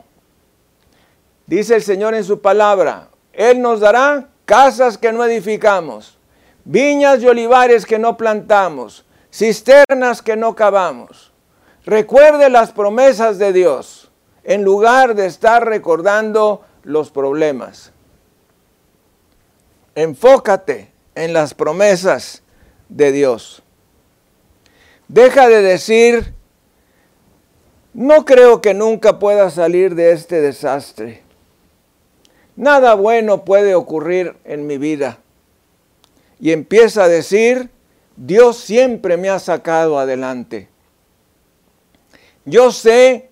Dice 1.45 1.75
el 1.75 1.83
Señor 1.83 2.13
en 2.13 2.23
su 2.23 2.41
palabra, 2.41 3.09
Él 3.33 3.61
nos 3.61 3.79
dará 3.79 4.29
casas 4.45 4.97
que 4.97 5.11
no 5.11 5.23
edificamos, 5.23 6.18
viñas 6.69 7.23
y 7.23 7.25
olivares 7.25 7.83
que 7.87 7.97
no 7.97 8.15
plantamos, 8.15 9.03
cisternas 9.33 10.21
que 10.21 10.35
no 10.35 10.55
cavamos. 10.55 11.33
Recuerde 11.83 12.47
las 12.51 12.71
promesas 12.71 13.39
de 13.39 13.51
Dios 13.51 14.11
en 14.43 14.63
lugar 14.63 15.15
de 15.15 15.25
estar 15.25 15.65
recordando 15.65 16.63
los 16.83 17.09
problemas. 17.09 17.91
Enfócate 19.95 20.91
en 21.15 21.33
las 21.33 21.55
promesas 21.55 22.43
de 22.87 23.11
Dios. 23.13 23.63
Deja 25.07 25.47
de 25.47 25.63
decir, 25.63 26.35
no 27.95 28.25
creo 28.25 28.61
que 28.61 28.75
nunca 28.75 29.17
pueda 29.17 29.49
salir 29.49 29.95
de 29.95 30.11
este 30.11 30.39
desastre. 30.39 31.23
Nada 32.55 32.93
bueno 32.93 33.43
puede 33.43 33.73
ocurrir 33.73 34.37
en 34.43 34.67
mi 34.67 34.77
vida. 34.77 35.17
Y 36.39 36.51
empieza 36.51 37.03
a 37.03 37.07
decir, 37.07 37.69
Dios 38.15 38.57
siempre 38.57 39.17
me 39.17 39.29
ha 39.29 39.39
sacado 39.39 39.99
adelante. 39.99 40.69
Yo 42.45 42.71
sé 42.71 43.29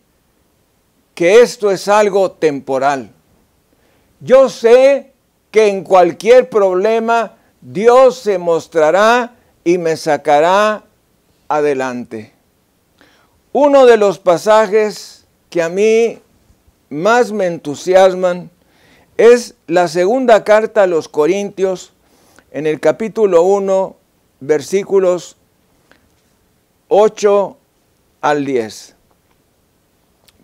que 1.15 1.41
esto 1.41 1.71
es 1.71 1.87
algo 1.87 2.31
temporal. 2.31 3.11
Yo 4.19 4.49
sé 4.49 5.13
que 5.51 5.67
en 5.67 5.83
cualquier 5.83 6.49
problema 6.49 7.37
Dios 7.61 8.19
se 8.19 8.37
mostrará 8.37 9.35
y 9.63 9.77
me 9.77 9.97
sacará 9.97 10.83
adelante. 11.47 12.33
Uno 13.51 13.85
de 13.85 13.97
los 13.97 14.19
pasajes 14.19 15.25
que 15.49 15.61
a 15.63 15.69
mí 15.69 16.19
más 16.89 17.31
me 17.31 17.47
entusiasman 17.47 18.51
es 19.17 19.55
la 19.65 19.87
segunda 19.87 20.43
carta 20.43 20.83
a 20.83 20.87
los 20.87 21.09
Corintios 21.09 21.93
en 22.51 22.67
el 22.67 22.79
capítulo 22.79 23.43
1, 23.43 23.95
versículos 24.39 25.38
8 26.88 27.57
al 28.21 28.45
10, 28.45 28.95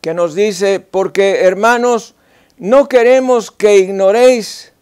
que 0.02 0.14
nos 0.14 0.36
dice, 0.36 0.80
porque 0.80 1.42
hermanos, 1.42 2.16
no 2.58 2.88
queremos 2.88 3.52
que 3.52 3.78
ignoréis 3.78 4.74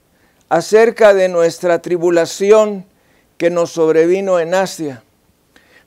acerca 0.50 1.14
de 1.14 1.30
nuestra 1.30 1.82
tribulación 1.82 2.86
que 3.38 3.50
nos 3.50 3.72
sobrevino 3.72 4.40
en 4.40 4.54
Asia, 4.54 5.04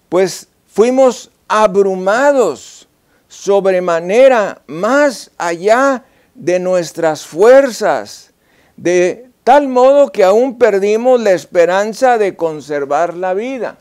pues 0.08 0.48
fuimos 0.66 1.30
abrumados 1.48 2.88
sobremanera 3.28 4.62
más 4.66 5.30
allá 5.38 6.04
de 6.34 6.58
nuestras 6.58 7.26
fuerzas, 7.26 8.32
de 8.76 9.28
tal 9.44 9.68
modo 9.68 10.10
que 10.10 10.24
aún 10.24 10.58
perdimos 10.58 11.20
la 11.20 11.32
esperanza 11.32 12.16
de 12.16 12.34
conservar 12.34 13.14
la 13.14 13.34
vida. 13.34 13.76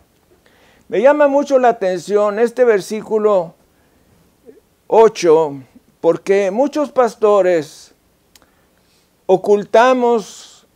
Me 0.89 1.01
llama 1.01 1.27
mucho 1.27 1.57
la 1.57 1.69
atención 1.69 2.37
este 2.37 2.65
versículo 2.65 3.55
8, 4.87 5.53
porque 6.01 6.51
muchos 6.51 6.91
pastores 6.91 7.95
ocultamos 9.25 10.67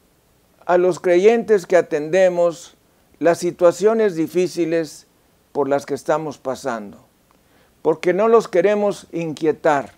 a 0.66 0.78
los 0.78 1.02
creyentes 1.02 1.66
que 1.66 1.76
atendemos 1.76 2.78
las 3.20 3.40
situaciones 3.40 4.16
difíciles 4.16 5.06
por 5.52 5.68
las 5.68 5.86
que 5.86 5.96
estamos 5.96 6.38
pasando, 6.38 6.98
porque 7.82 8.14
no 8.14 8.30
los 8.30 8.48
queremos 8.48 9.08
inquietar, 9.12 9.92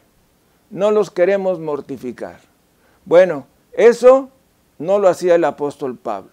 no 0.71 0.89
los 0.89 1.11
queremos 1.11 1.59
mortificar. 1.59 2.39
Bueno, 3.05 3.45
eso 3.73 4.29
no 4.79 4.97
lo 4.97 5.09
hacía 5.09 5.35
el 5.35 5.43
apóstol 5.43 5.97
Pablo. 5.97 6.31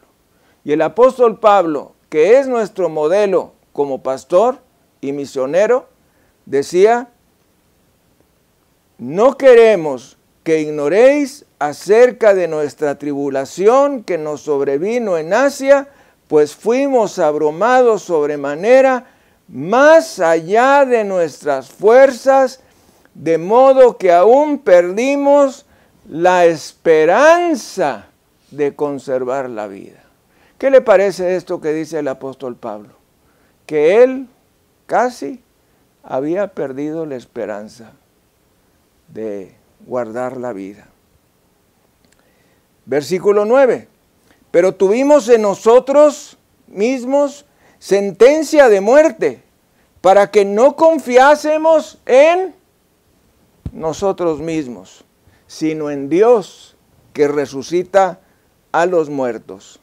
Y 0.64 0.72
el 0.72 0.80
apóstol 0.80 1.38
Pablo, 1.38 1.92
que 2.08 2.38
es 2.38 2.48
nuestro 2.48 2.88
modelo 2.88 3.52
como 3.72 4.02
pastor 4.02 4.58
y 5.00 5.12
misionero, 5.12 5.88
decía, 6.46 7.08
no 8.98 9.36
queremos 9.36 10.16
que 10.42 10.60
ignoréis 10.60 11.44
acerca 11.58 12.34
de 12.34 12.48
nuestra 12.48 12.98
tribulación 12.98 14.04
que 14.04 14.16
nos 14.16 14.42
sobrevino 14.42 15.18
en 15.18 15.34
Asia, 15.34 15.88
pues 16.28 16.54
fuimos 16.54 17.18
abrumados 17.18 18.02
sobremanera, 18.02 19.06
más 19.48 20.18
allá 20.18 20.84
de 20.84 21.04
nuestras 21.04 21.70
fuerzas, 21.70 22.60
de 23.14 23.38
modo 23.38 23.96
que 23.96 24.12
aún 24.12 24.58
perdimos 24.58 25.66
la 26.08 26.46
esperanza 26.46 28.08
de 28.50 28.74
conservar 28.74 29.50
la 29.50 29.66
vida. 29.66 30.02
¿Qué 30.58 30.70
le 30.70 30.80
parece 30.80 31.36
esto 31.36 31.60
que 31.60 31.72
dice 31.72 31.98
el 31.98 32.08
apóstol 32.08 32.56
Pablo? 32.56 32.94
Que 33.66 34.02
él 34.02 34.28
casi 34.86 35.42
había 36.02 36.48
perdido 36.48 37.04
la 37.04 37.16
esperanza 37.16 37.92
de 39.08 39.54
guardar 39.86 40.36
la 40.36 40.52
vida. 40.52 40.86
Versículo 42.86 43.44
9. 43.44 43.88
Pero 44.50 44.74
tuvimos 44.74 45.28
en 45.28 45.42
nosotros 45.42 46.38
mismos 46.68 47.44
sentencia 47.78 48.68
de 48.68 48.80
muerte 48.80 49.42
para 50.00 50.30
que 50.30 50.44
no 50.44 50.76
confiásemos 50.76 51.98
en 52.06 52.54
nosotros 53.72 54.40
mismos, 54.40 55.04
sino 55.46 55.90
en 55.90 56.08
Dios 56.08 56.76
que 57.12 57.28
resucita 57.28 58.20
a 58.76 58.84
los 58.84 59.08
muertos. 59.08 59.80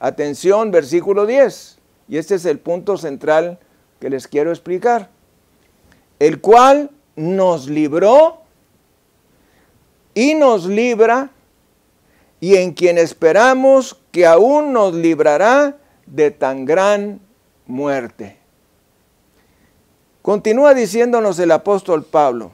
Atención, 0.00 0.72
versículo 0.72 1.24
10. 1.24 1.78
Y 2.08 2.16
este 2.16 2.34
es 2.34 2.44
el 2.46 2.58
punto 2.58 2.98
central 2.98 3.60
que 4.00 4.10
les 4.10 4.26
quiero 4.26 4.50
explicar. 4.50 5.08
El 6.18 6.40
cual 6.40 6.90
nos 7.14 7.68
libró 7.68 8.38
y 10.14 10.34
nos 10.34 10.66
libra 10.66 11.30
y 12.40 12.56
en 12.56 12.72
quien 12.72 12.98
esperamos 12.98 14.00
que 14.10 14.26
aún 14.26 14.72
nos 14.72 14.94
librará 14.94 15.76
de 16.04 16.32
tan 16.32 16.64
gran 16.64 17.20
muerte. 17.66 18.36
Continúa 20.22 20.74
diciéndonos 20.74 21.38
el 21.38 21.52
apóstol 21.52 22.02
Pablo, 22.02 22.50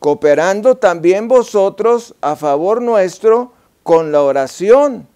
cooperando 0.00 0.76
también 0.78 1.28
vosotros 1.28 2.16
a 2.20 2.34
favor 2.34 2.82
nuestro 2.82 3.52
con 3.86 4.10
la 4.10 4.20
oración, 4.20 5.06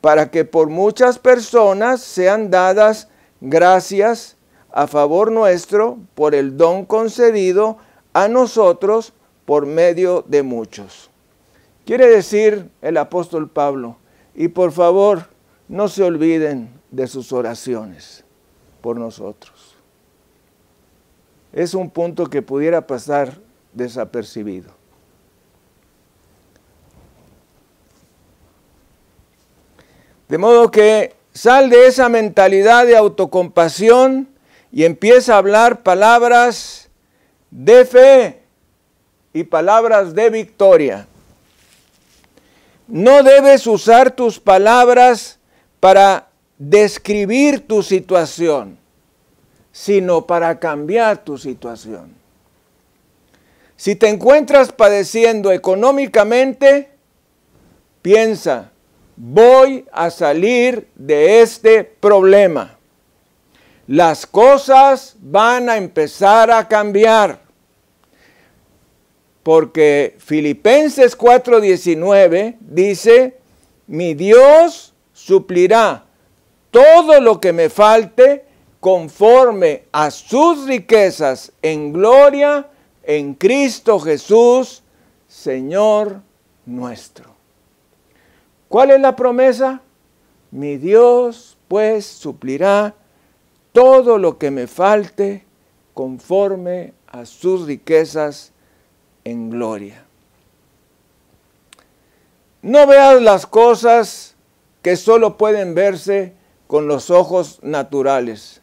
para 0.00 0.30
que 0.30 0.46
por 0.46 0.70
muchas 0.70 1.18
personas 1.18 2.00
sean 2.00 2.50
dadas 2.50 3.08
gracias 3.42 4.38
a 4.72 4.86
favor 4.86 5.30
nuestro 5.30 5.98
por 6.14 6.34
el 6.34 6.56
don 6.56 6.86
concedido 6.86 7.76
a 8.14 8.26
nosotros 8.28 9.12
por 9.44 9.66
medio 9.66 10.24
de 10.26 10.42
muchos. 10.42 11.10
Quiere 11.84 12.08
decir 12.08 12.70
el 12.80 12.96
apóstol 12.96 13.50
Pablo, 13.50 13.98
y 14.34 14.48
por 14.48 14.72
favor 14.72 15.26
no 15.68 15.88
se 15.88 16.02
olviden 16.02 16.70
de 16.90 17.06
sus 17.06 17.34
oraciones 17.34 18.24
por 18.80 18.96
nosotros. 18.96 19.76
Es 21.52 21.74
un 21.74 21.90
punto 21.90 22.28
que 22.28 22.40
pudiera 22.40 22.86
pasar 22.86 23.34
desapercibido. 23.74 24.79
De 30.30 30.38
modo 30.38 30.70
que 30.70 31.16
sal 31.32 31.70
de 31.70 31.88
esa 31.88 32.08
mentalidad 32.08 32.86
de 32.86 32.96
autocompasión 32.96 34.28
y 34.70 34.84
empieza 34.84 35.34
a 35.34 35.38
hablar 35.38 35.82
palabras 35.82 36.88
de 37.50 37.84
fe 37.84 38.40
y 39.32 39.42
palabras 39.42 40.14
de 40.14 40.30
victoria. 40.30 41.08
No 42.86 43.24
debes 43.24 43.66
usar 43.66 44.12
tus 44.12 44.38
palabras 44.38 45.40
para 45.80 46.28
describir 46.58 47.66
tu 47.66 47.82
situación, 47.82 48.78
sino 49.72 50.28
para 50.28 50.60
cambiar 50.60 51.24
tu 51.24 51.38
situación. 51.38 52.14
Si 53.74 53.96
te 53.96 54.08
encuentras 54.08 54.70
padeciendo 54.70 55.50
económicamente, 55.50 56.88
piensa, 58.00 58.70
voy 59.22 59.84
a 59.92 60.10
salir 60.10 60.88
de 60.94 61.42
este 61.42 61.84
problema. 61.84 62.78
Las 63.86 64.24
cosas 64.24 65.14
van 65.20 65.68
a 65.68 65.76
empezar 65.76 66.50
a 66.50 66.66
cambiar. 66.66 67.38
Porque 69.42 70.16
Filipenses 70.18 71.16
4:19 71.18 72.56
dice, 72.60 73.38
mi 73.86 74.14
Dios 74.14 74.94
suplirá 75.12 76.04
todo 76.70 77.20
lo 77.20 77.40
que 77.40 77.52
me 77.52 77.68
falte 77.68 78.44
conforme 78.78 79.84
a 79.92 80.10
sus 80.10 80.66
riquezas 80.66 81.52
en 81.60 81.92
gloria 81.92 82.68
en 83.02 83.34
Cristo 83.34 83.98
Jesús, 84.00 84.82
Señor 85.28 86.22
nuestro. 86.64 87.29
¿Cuál 88.70 88.92
es 88.92 89.00
la 89.00 89.16
promesa? 89.16 89.80
Mi 90.52 90.76
Dios 90.76 91.58
pues 91.66 92.06
suplirá 92.06 92.94
todo 93.72 94.16
lo 94.16 94.38
que 94.38 94.52
me 94.52 94.68
falte 94.68 95.44
conforme 95.92 96.92
a 97.08 97.26
sus 97.26 97.66
riquezas 97.66 98.52
en 99.24 99.50
gloria. 99.50 100.04
No 102.62 102.86
veas 102.86 103.20
las 103.20 103.44
cosas 103.44 104.36
que 104.82 104.94
solo 104.94 105.36
pueden 105.36 105.74
verse 105.74 106.34
con 106.68 106.86
los 106.86 107.10
ojos 107.10 107.58
naturales, 107.62 108.62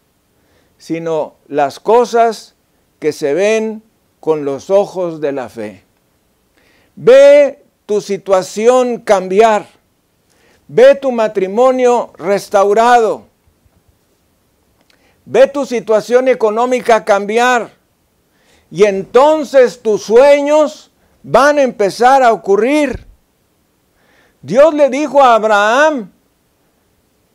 sino 0.78 1.36
las 1.50 1.82
cosas 1.82 2.56
que 3.00 3.12
se 3.12 3.34
ven 3.34 3.84
con 4.22 4.46
los 4.46 4.70
ojos 4.70 5.20
de 5.20 5.34
la 5.34 5.50
fe. 5.50 5.84
Ve 6.96 7.66
tu 7.86 8.00
situación 8.00 9.00
cambiar, 9.00 9.77
ve 10.68 10.96
tu 10.96 11.12
matrimonio 11.12 12.12
restaurado, 12.18 13.24
ve 15.26 15.48
tu 15.48 15.66
situación 15.66 16.28
económica 16.28 17.04
cambiar 17.04 17.72
y 18.70 18.84
entonces 18.84 19.82
tus 19.82 20.04
sueños 20.04 20.92
van 21.24 21.58
a 21.58 21.64
empezar 21.64 22.24
a 22.24 22.34
ocurrir. 22.34 23.06
Dios 24.42 24.74
le 24.74 24.90
dijo 24.90 25.22
a 25.22 25.36
Abraham 25.36 26.12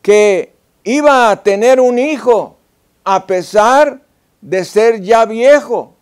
que 0.01 0.55
iba 0.85 1.31
a 1.31 1.43
tener 1.43 1.81
un 1.81 1.99
hijo 1.99 2.57
a 3.05 3.27
pesar 3.27 4.01
de 4.41 4.65
ser 4.65 5.01
ya 5.01 5.25
viejo. 5.25 5.95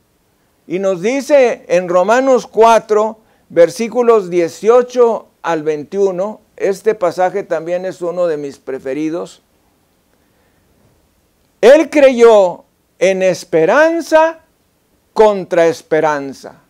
Y 0.66 0.79
nos 0.79 1.03
dice 1.03 1.64
en 1.69 1.88
Romanos 1.88 2.47
4, 2.47 3.19
versículos 3.49 4.31
18 4.31 5.27
al 5.43 5.62
21, 5.62 6.40
este 6.61 6.94
pasaje 6.94 7.42
también 7.42 7.85
es 7.85 8.03
uno 8.03 8.27
de 8.27 8.37
mis 8.37 8.59
preferidos. 8.59 9.42
Él 11.61 11.90
creyó 11.90 12.64
en 12.99 13.23
esperanza 13.23 14.40
contra 15.12 15.66
esperanza 15.66 16.61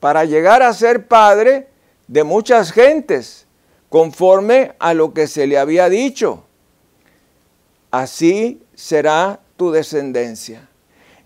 para 0.00 0.24
llegar 0.24 0.62
a 0.62 0.72
ser 0.72 1.06
padre 1.08 1.68
de 2.06 2.24
muchas 2.24 2.72
gentes 2.72 3.46
conforme 3.88 4.74
a 4.78 4.94
lo 4.94 5.12
que 5.12 5.26
se 5.26 5.46
le 5.46 5.58
había 5.58 5.88
dicho. 5.88 6.44
Así 7.90 8.62
será 8.74 9.40
tu 9.56 9.70
descendencia. 9.70 10.68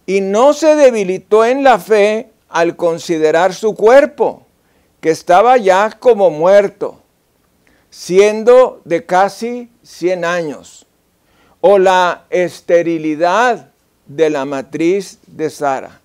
Y 0.07 0.21
no 0.21 0.53
se 0.53 0.75
debilitó 0.75 1.45
en 1.45 1.65
la 1.65 1.79
fe 1.79 2.31
al 2.49 2.77
considerar 2.77 3.53
su 3.55 3.75
cuerpo, 3.75 4.47
que 5.01 5.11
estaba 5.11 5.57
ya 5.57 5.91
como 5.91 6.31
muerto, 6.31 7.01
siendo 7.91 8.81
de 8.85 9.05
casi 9.05 9.71
100 9.83 10.25
años, 10.25 10.87
o 11.61 11.79
la 11.79 12.25
esterilidad 12.31 13.71
de 14.07 14.31
la 14.31 14.45
matriz 14.45 15.19
de 15.27 15.51
Sara. 15.51 16.01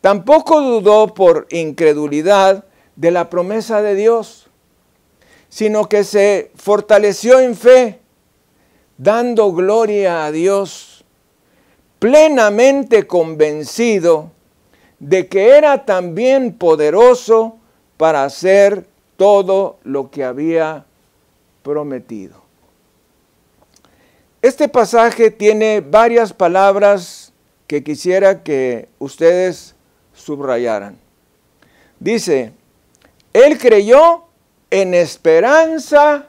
Tampoco 0.00 0.60
dudó 0.60 1.14
por 1.14 1.46
incredulidad 1.50 2.64
de 2.96 3.10
la 3.10 3.28
promesa 3.30 3.82
de 3.82 3.94
Dios 3.94 4.50
sino 5.50 5.88
que 5.88 6.04
se 6.04 6.52
fortaleció 6.54 7.40
en 7.40 7.56
fe, 7.56 7.98
dando 8.96 9.52
gloria 9.52 10.24
a 10.24 10.32
Dios, 10.32 11.04
plenamente 11.98 13.06
convencido 13.06 14.30
de 15.00 15.26
que 15.26 15.50
era 15.50 15.84
también 15.84 16.54
poderoso 16.54 17.58
para 18.00 18.24
hacer 18.24 18.86
todo 19.18 19.76
lo 19.84 20.10
que 20.10 20.24
había 20.24 20.86
prometido. 21.62 22.40
Este 24.40 24.70
pasaje 24.70 25.30
tiene 25.30 25.82
varias 25.82 26.32
palabras 26.32 27.34
que 27.66 27.84
quisiera 27.84 28.42
que 28.42 28.88
ustedes 28.98 29.74
subrayaran. 30.14 30.96
Dice, 31.98 32.54
él 33.34 33.58
creyó 33.58 34.22
en 34.70 34.94
esperanza 34.94 36.26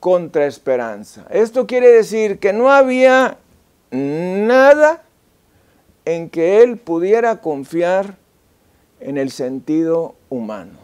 contra 0.00 0.44
esperanza. 0.44 1.24
Esto 1.30 1.66
quiere 1.66 1.90
decir 1.92 2.38
que 2.38 2.52
no 2.52 2.70
había 2.70 3.38
nada 3.90 5.02
en 6.04 6.28
que 6.28 6.62
él 6.62 6.76
pudiera 6.76 7.40
confiar 7.40 8.18
en 9.04 9.18
el 9.18 9.30
sentido 9.30 10.16
humano. 10.30 10.78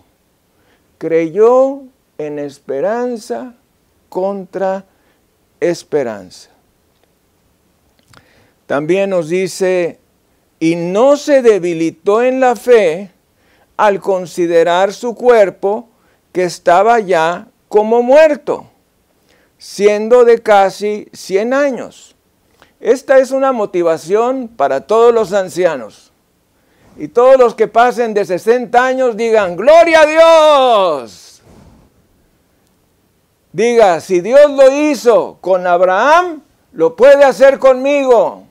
Creyó 0.99 1.83
en 2.19 2.39
esperanza 2.39 3.55
contra 4.11 4.85
esperanza. 5.59 6.51
También 8.67 9.11
nos 9.11 9.31
dice, 9.31 9.99
y 10.61 10.77
no 10.77 11.17
se 11.17 11.41
debilitó 11.41 12.23
en 12.23 12.41
la 12.41 12.55
fe 12.55 13.11
al 13.79 14.01
considerar 14.01 14.93
su 14.93 15.15
cuerpo 15.15 15.89
que 16.33 16.45
estaba 16.45 17.01
ya 17.01 17.49
como 17.69 18.03
muerto, 18.03 18.67
siendo 19.57 20.27
de 20.27 20.41
casi 20.41 21.09
100 21.15 21.55
años. 21.55 22.15
Esta 22.81 23.19
es 23.19 23.31
una 23.31 23.53
motivación 23.53 24.49
para 24.49 24.83
todos 24.83 25.15
los 25.15 25.33
ancianos. 25.33 26.10
Y 26.97 27.09
todos 27.09 27.39
los 27.39 27.55
que 27.55 27.69
pasen 27.69 28.15
de 28.15 28.25
60 28.25 28.85
años 28.85 29.17
digan, 29.17 29.57
gloria 29.57 30.03
a 30.03 30.07
Dios. 30.07 31.43
Diga, 33.53 34.01
si 34.01 34.21
Dios 34.21 34.51
lo 34.51 34.71
hizo 34.71 35.39
con 35.41 35.67
Abraham, 35.67 36.43
lo 36.73 36.95
puede 36.95 37.25
hacer 37.25 37.59
conmigo. 37.59 38.45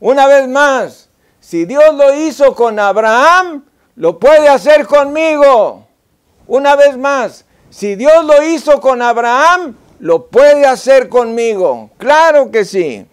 Una 0.00 0.26
vez 0.26 0.48
más, 0.48 1.10
si 1.40 1.64
Dios 1.64 1.94
lo 1.94 2.14
hizo 2.14 2.54
con 2.54 2.78
Abraham, 2.78 3.64
lo 3.96 4.18
puede 4.18 4.48
hacer 4.48 4.86
conmigo. 4.86 5.86
Una 6.46 6.74
vez 6.74 6.96
más, 6.96 7.44
si 7.68 7.94
Dios 7.94 8.24
lo 8.24 8.42
hizo 8.42 8.80
con 8.80 9.02
Abraham, 9.02 9.76
lo 10.00 10.26
puede 10.26 10.66
hacer 10.66 11.08
conmigo. 11.08 11.90
Claro 11.98 12.50
que 12.50 12.64
sí. 12.64 13.06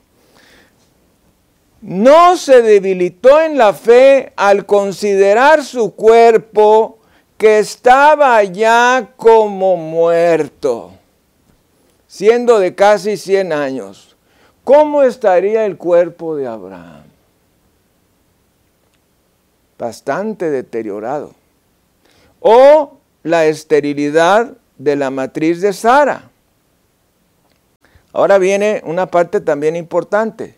No 1.82 2.38
se 2.38 2.62
debilitó 2.62 3.42
en 3.42 3.58
la 3.58 3.74
fe 3.74 4.34
al 4.36 4.66
considerar 4.66 5.64
su 5.64 5.94
cuerpo 5.94 6.98
que 7.38 7.60
estaba 7.60 8.44
ya 8.44 9.14
como 9.16 9.78
muerto, 9.78 10.92
siendo 12.08 12.60
de 12.60 12.74
casi 12.74 13.16
100 13.16 13.54
años. 13.54 14.16
¿Cómo 14.64 15.04
estaría 15.04 15.66
el 15.66 15.78
cuerpo 15.78 16.36
de 16.36 16.48
Abraham? 16.48 17.04
Bastante 19.78 20.50
deteriorado. 20.50 21.34
O 22.40 22.98
la 23.22 23.46
esterilidad 23.46 24.54
de 24.78 24.96
la 24.96 25.12
matriz 25.12 25.62
de 25.62 25.74
Sara. 25.74 26.30
Ahora 28.14 28.40
viene 28.40 28.82
una 28.84 29.06
parte 29.06 29.40
también 29.42 29.76
importante. 29.76 30.56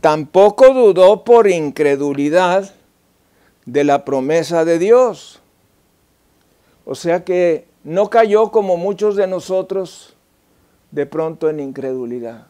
Tampoco 0.00 0.72
dudó 0.72 1.24
por 1.24 1.48
incredulidad 1.48 2.72
de 3.66 3.84
la 3.84 4.04
promesa 4.04 4.64
de 4.64 4.78
Dios. 4.78 5.40
O 6.84 6.94
sea 6.94 7.24
que 7.24 7.66
no 7.84 8.08
cayó 8.08 8.50
como 8.50 8.76
muchos 8.76 9.16
de 9.16 9.26
nosotros 9.26 10.16
de 10.90 11.04
pronto 11.04 11.50
en 11.50 11.60
incredulidad, 11.60 12.46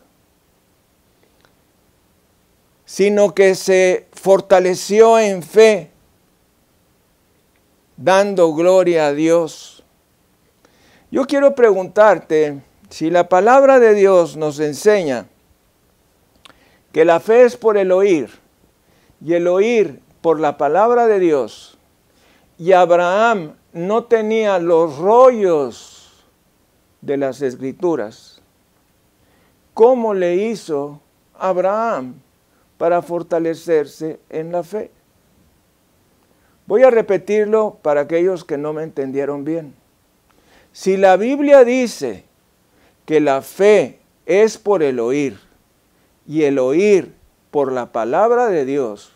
sino 2.85 3.35
que 3.35 3.55
se 3.55 4.07
fortaleció 4.13 5.19
en 5.19 5.43
fe 5.43 5.91
dando 7.97 8.55
gloria 8.55 9.09
a 9.09 9.13
Dios. 9.13 9.83
Yo 11.11 11.27
quiero 11.27 11.55
preguntarte 11.55 12.63
si 12.91 13.11
la 13.11 13.29
palabra 13.29 13.81
de 13.81 13.95
Dios 13.95 14.37
nos 14.37 14.61
enseña 14.61 15.27
que 16.93 17.05
la 17.05 17.21
fe 17.21 17.45
es 17.45 17.57
por 17.57 17.77
el 17.77 17.93
oír 17.93 18.31
y 19.25 19.35
el 19.35 19.47
oír 19.47 20.01
por 20.21 20.41
la 20.41 20.57
palabra 20.59 21.07
de 21.07 21.19
Dios, 21.19 21.79
y 22.59 22.73
Abraham 22.73 23.55
no 23.73 24.05
tenía 24.05 24.59
los 24.59 24.99
rollos 24.99 26.25
de 27.01 27.17
las 27.17 27.41
escrituras, 27.43 28.43
¿cómo 29.75 30.15
le 30.15 30.37
hizo 30.37 31.01
Abraham 31.39 32.15
para 32.77 33.03
fortalecerse 33.03 34.19
en 34.29 34.51
la 34.51 34.63
fe? 34.63 34.91
Voy 36.67 36.83
a 36.83 36.91
repetirlo 36.91 37.79
para 37.81 38.03
aquellos 38.03 38.45
que 38.45 38.59
no 38.59 38.73
me 38.73 38.83
entendieron 38.83 39.45
bien. 39.45 39.75
Si 40.73 40.97
la 40.97 41.17
Biblia 41.17 41.65
dice 41.65 42.25
que 43.07 43.21
la 43.21 43.41
fe 43.41 44.01
es 44.27 44.59
por 44.59 44.83
el 44.83 45.01
oír 45.01 45.48
y 46.29 46.45
el 46.45 46.59
oír 46.59 47.15
por 47.51 47.73
la 47.73 47.91
palabra 47.91 48.47
de 48.49 48.65
Dios, 48.65 49.13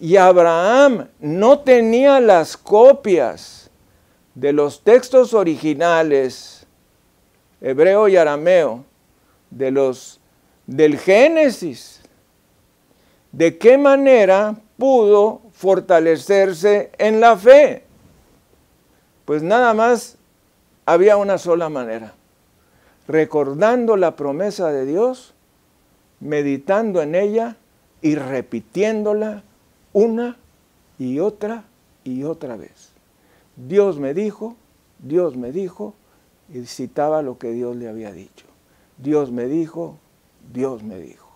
y 0.00 0.16
Abraham 0.16 1.08
no 1.20 1.60
tenía 1.60 2.20
las 2.20 2.56
copias 2.56 3.70
de 4.34 4.52
los 4.52 4.82
textos 4.82 5.34
originales, 5.34 6.66
hebreo 7.60 8.08
y 8.08 8.16
arameo, 8.16 8.84
de 9.50 9.70
los 9.70 10.20
del 10.66 10.96
Génesis, 10.96 12.00
¿de 13.32 13.58
qué 13.58 13.76
manera 13.76 14.54
pudo 14.78 15.42
fortalecerse 15.52 16.92
en 16.98 17.20
la 17.20 17.36
fe? 17.36 17.84
Pues 19.24 19.42
nada 19.42 19.74
más 19.74 20.16
había 20.86 21.16
una 21.16 21.38
sola 21.38 21.68
manera, 21.68 22.14
recordando 23.06 23.96
la 23.96 24.16
promesa 24.16 24.70
de 24.72 24.86
Dios, 24.86 25.31
meditando 26.22 27.02
en 27.02 27.16
ella 27.16 27.56
y 28.00 28.14
repitiéndola 28.14 29.42
una 29.92 30.36
y 30.98 31.18
otra 31.18 31.64
y 32.04 32.22
otra 32.22 32.56
vez. 32.56 32.90
Dios 33.56 33.98
me 33.98 34.14
dijo, 34.14 34.56
Dios 35.00 35.36
me 35.36 35.50
dijo, 35.50 35.94
y 36.52 36.64
citaba 36.64 37.22
lo 37.22 37.38
que 37.38 37.50
Dios 37.50 37.76
le 37.76 37.88
había 37.88 38.12
dicho. 38.12 38.46
Dios 38.98 39.32
me 39.32 39.46
dijo, 39.46 39.98
Dios 40.52 40.82
me 40.82 40.98
dijo. 40.98 41.28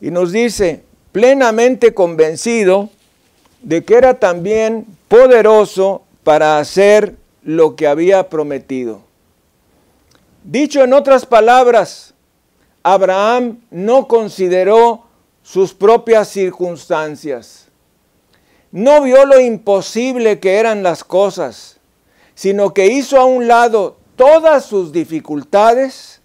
Y 0.00 0.10
nos 0.10 0.32
dice, 0.32 0.82
plenamente 1.12 1.92
convencido 1.92 2.88
de 3.62 3.84
que 3.84 3.96
era 3.96 4.18
también 4.18 4.86
poderoso 5.08 6.05
para 6.26 6.58
hacer 6.58 7.14
lo 7.44 7.76
que 7.76 7.86
había 7.86 8.28
prometido. 8.28 9.02
Dicho 10.42 10.82
en 10.82 10.92
otras 10.92 11.24
palabras, 11.24 12.14
Abraham 12.82 13.60
no 13.70 14.08
consideró 14.08 15.04
sus 15.44 15.72
propias 15.72 16.26
circunstancias. 16.26 17.68
No 18.72 19.02
vio 19.02 19.24
lo 19.24 19.38
imposible 19.38 20.40
que 20.40 20.56
eran 20.56 20.82
las 20.82 21.04
cosas, 21.04 21.78
sino 22.34 22.74
que 22.74 22.88
hizo 22.88 23.20
a 23.20 23.24
un 23.24 23.46
lado 23.46 23.96
todas 24.16 24.64
sus 24.64 24.90
dificultades 24.90 26.20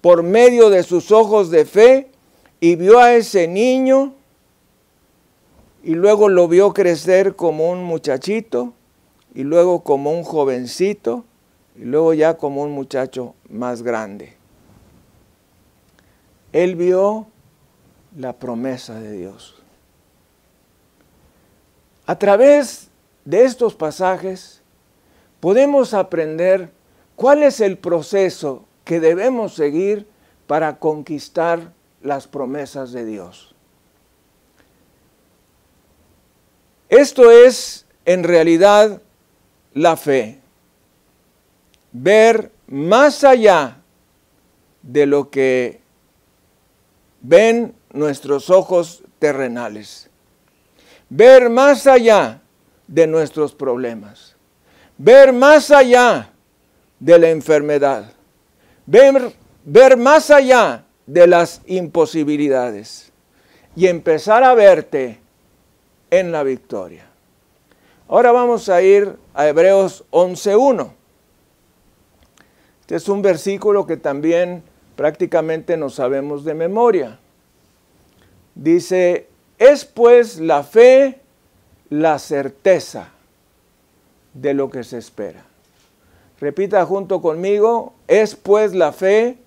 por 0.00 0.22
medio 0.22 0.70
de 0.70 0.84
sus 0.84 1.10
ojos 1.10 1.50
de 1.50 1.64
fe 1.64 2.08
y 2.60 2.76
vio 2.76 3.00
a 3.00 3.14
ese 3.14 3.48
niño 3.48 4.14
y 5.82 5.94
luego 5.94 6.28
lo 6.28 6.46
vio 6.46 6.72
crecer 6.72 7.34
como 7.34 7.72
un 7.72 7.82
muchachito 7.82 8.74
y 9.34 9.42
luego 9.42 9.82
como 9.82 10.12
un 10.12 10.22
jovencito 10.22 11.24
y 11.76 11.84
luego 11.84 12.14
ya 12.14 12.36
como 12.36 12.62
un 12.62 12.70
muchacho 12.70 13.34
más 13.48 13.82
grande. 13.82 14.36
Él 16.52 16.76
vio 16.76 17.26
la 18.16 18.32
promesa 18.32 19.00
de 19.00 19.12
Dios. 19.12 19.56
A 22.06 22.16
través 22.18 22.88
de 23.24 23.44
estos 23.44 23.74
pasajes 23.74 24.62
podemos 25.40 25.94
aprender 25.94 26.70
cuál 27.16 27.42
es 27.42 27.60
el 27.60 27.76
proceso 27.76 28.64
que 28.84 29.00
debemos 29.00 29.54
seguir 29.54 30.06
para 30.46 30.78
conquistar 30.78 31.72
las 32.02 32.28
promesas 32.28 32.92
de 32.92 33.04
Dios. 33.04 33.54
Esto 36.88 37.30
es 37.30 37.86
en 38.04 38.22
realidad 38.22 39.00
la 39.74 39.96
fe. 39.96 40.40
Ver 41.92 42.50
más 42.66 43.22
allá 43.22 43.76
de 44.82 45.06
lo 45.06 45.30
que 45.30 45.80
ven 47.20 47.74
nuestros 47.92 48.50
ojos 48.50 49.02
terrenales. 49.18 50.10
Ver 51.08 51.50
más 51.50 51.86
allá 51.86 52.40
de 52.86 53.06
nuestros 53.06 53.54
problemas. 53.54 54.36
Ver 54.96 55.32
más 55.32 55.70
allá 55.70 56.30
de 56.98 57.18
la 57.18 57.30
enfermedad. 57.30 58.12
Ver, 58.86 59.32
ver 59.64 59.96
más 59.96 60.30
allá 60.30 60.84
de 61.06 61.26
las 61.26 61.60
imposibilidades 61.66 63.12
y 63.76 63.86
empezar 63.86 64.44
a 64.44 64.54
verte 64.54 65.20
en 66.10 66.32
la 66.32 66.42
victoria. 66.42 67.06
Ahora 68.14 68.30
vamos 68.30 68.68
a 68.68 68.80
ir 68.80 69.16
a 69.34 69.48
Hebreos 69.48 70.04
11.1. 70.12 70.92
Este 72.82 72.94
es 72.94 73.08
un 73.08 73.22
versículo 73.22 73.88
que 73.88 73.96
también 73.96 74.62
prácticamente 74.94 75.76
no 75.76 75.90
sabemos 75.90 76.44
de 76.44 76.54
memoria. 76.54 77.18
Dice, 78.54 79.26
es 79.58 79.84
pues 79.84 80.38
la 80.38 80.62
fe 80.62 81.22
la 81.90 82.20
certeza 82.20 83.08
de 84.32 84.54
lo 84.54 84.70
que 84.70 84.84
se 84.84 84.98
espera. 84.98 85.42
Repita 86.38 86.86
junto 86.86 87.20
conmigo, 87.20 87.94
es 88.06 88.36
pues 88.36 88.76
la 88.76 88.92
fe 88.92 89.38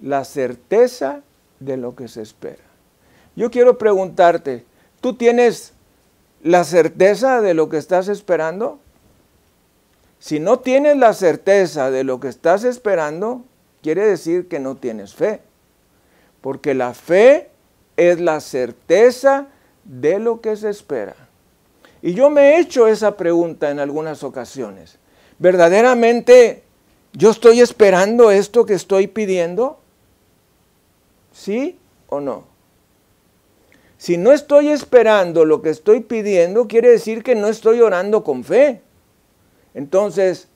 la 0.00 0.22
certeza 0.22 1.22
de 1.58 1.76
lo 1.76 1.96
que 1.96 2.06
se 2.06 2.22
espera. 2.22 2.62
Yo 3.34 3.50
quiero 3.50 3.76
preguntarte, 3.78 4.64
¿tú 5.00 5.14
tienes 5.14 5.72
la 6.46 6.62
certeza 6.62 7.40
de 7.40 7.54
lo 7.54 7.68
que 7.68 7.76
estás 7.76 8.08
esperando? 8.08 8.78
Si 10.20 10.38
no 10.38 10.60
tienes 10.60 10.96
la 10.96 11.12
certeza 11.12 11.90
de 11.90 12.04
lo 12.04 12.20
que 12.20 12.28
estás 12.28 12.64
esperando, 12.64 13.42
quiere 13.82 14.06
decir 14.06 14.48
que 14.48 14.60
no 14.60 14.76
tienes 14.76 15.14
fe. 15.14 15.40
Porque 16.40 16.74
la 16.74 16.94
fe 16.94 17.50
es 17.96 18.20
la 18.20 18.40
certeza 18.40 19.48
de 19.84 20.20
lo 20.20 20.40
que 20.40 20.56
se 20.56 20.70
espera. 20.70 21.16
Y 22.00 22.14
yo 22.14 22.30
me 22.30 22.50
he 22.50 22.60
hecho 22.60 22.86
esa 22.86 23.16
pregunta 23.16 23.70
en 23.70 23.80
algunas 23.80 24.22
ocasiones. 24.22 24.98
¿Verdaderamente 25.38 26.62
yo 27.12 27.30
estoy 27.30 27.60
esperando 27.60 28.30
esto 28.30 28.64
que 28.64 28.74
estoy 28.74 29.08
pidiendo? 29.08 29.80
¿Sí 31.32 31.78
o 32.08 32.20
no? 32.20 32.55
Si 34.06 34.16
no 34.16 34.30
estoy 34.30 34.68
esperando 34.68 35.44
lo 35.44 35.62
que 35.62 35.70
estoy 35.70 35.98
pidiendo, 35.98 36.68
quiere 36.68 36.90
decir 36.90 37.24
que 37.24 37.34
no 37.34 37.48
estoy 37.48 37.80
orando 37.80 38.22
con 38.22 38.44
fe. 38.44 38.80
Entonces, 39.74 40.46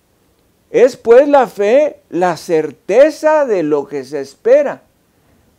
es 0.70 0.96
pues 0.96 1.26
la 1.26 1.48
fe 1.48 1.98
la 2.10 2.36
certeza 2.36 3.46
de 3.46 3.64
lo 3.64 3.88
que 3.88 4.04
se 4.04 4.20
espera. 4.20 4.82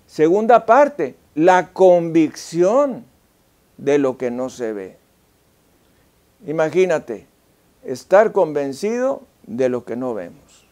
Segunda 0.07 0.65
parte, 0.65 1.15
la 1.35 1.73
convicción 1.73 3.03
de 3.75 3.97
lo 3.97 4.17
que 4.17 4.31
no 4.31 4.49
se 4.49 4.71
ve. 4.71 4.97
Imagínate, 6.47 7.25
estar 7.83 8.31
convencido 8.31 9.23
de 9.45 9.67
lo 9.67 9.83
que 9.83 9.97
no 9.97 10.13
vemos. 10.13 10.65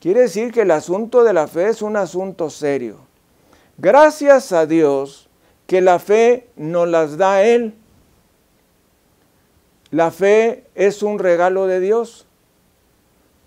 Quiere 0.00 0.22
decir 0.22 0.50
que 0.50 0.62
el 0.62 0.70
asunto 0.70 1.24
de 1.24 1.34
la 1.34 1.46
fe 1.46 1.68
es 1.68 1.82
un 1.82 1.94
asunto 1.94 2.48
serio. 2.48 3.00
Gracias 3.76 4.52
a 4.52 4.64
Dios 4.64 5.21
que 5.72 5.80
la 5.80 5.98
fe 5.98 6.48
nos 6.54 6.86
las 6.86 7.16
da 7.16 7.42
Él. 7.44 7.72
La 9.90 10.10
fe 10.10 10.66
es 10.74 11.02
un 11.02 11.18
regalo 11.18 11.66
de 11.66 11.80
Dios, 11.80 12.26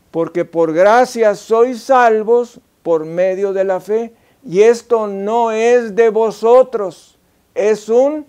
porque 0.10 0.44
por 0.44 0.74
gracia 0.74 1.36
sois 1.36 1.84
salvos 1.84 2.60
por 2.82 3.06
medio 3.06 3.54
de 3.54 3.64
la 3.64 3.80
fe. 3.80 4.12
Y 4.44 4.64
esto 4.64 5.06
no 5.06 5.52
es 5.52 5.96
de 5.96 6.10
vosotros, 6.10 7.20
es 7.54 7.90
un 7.90 8.26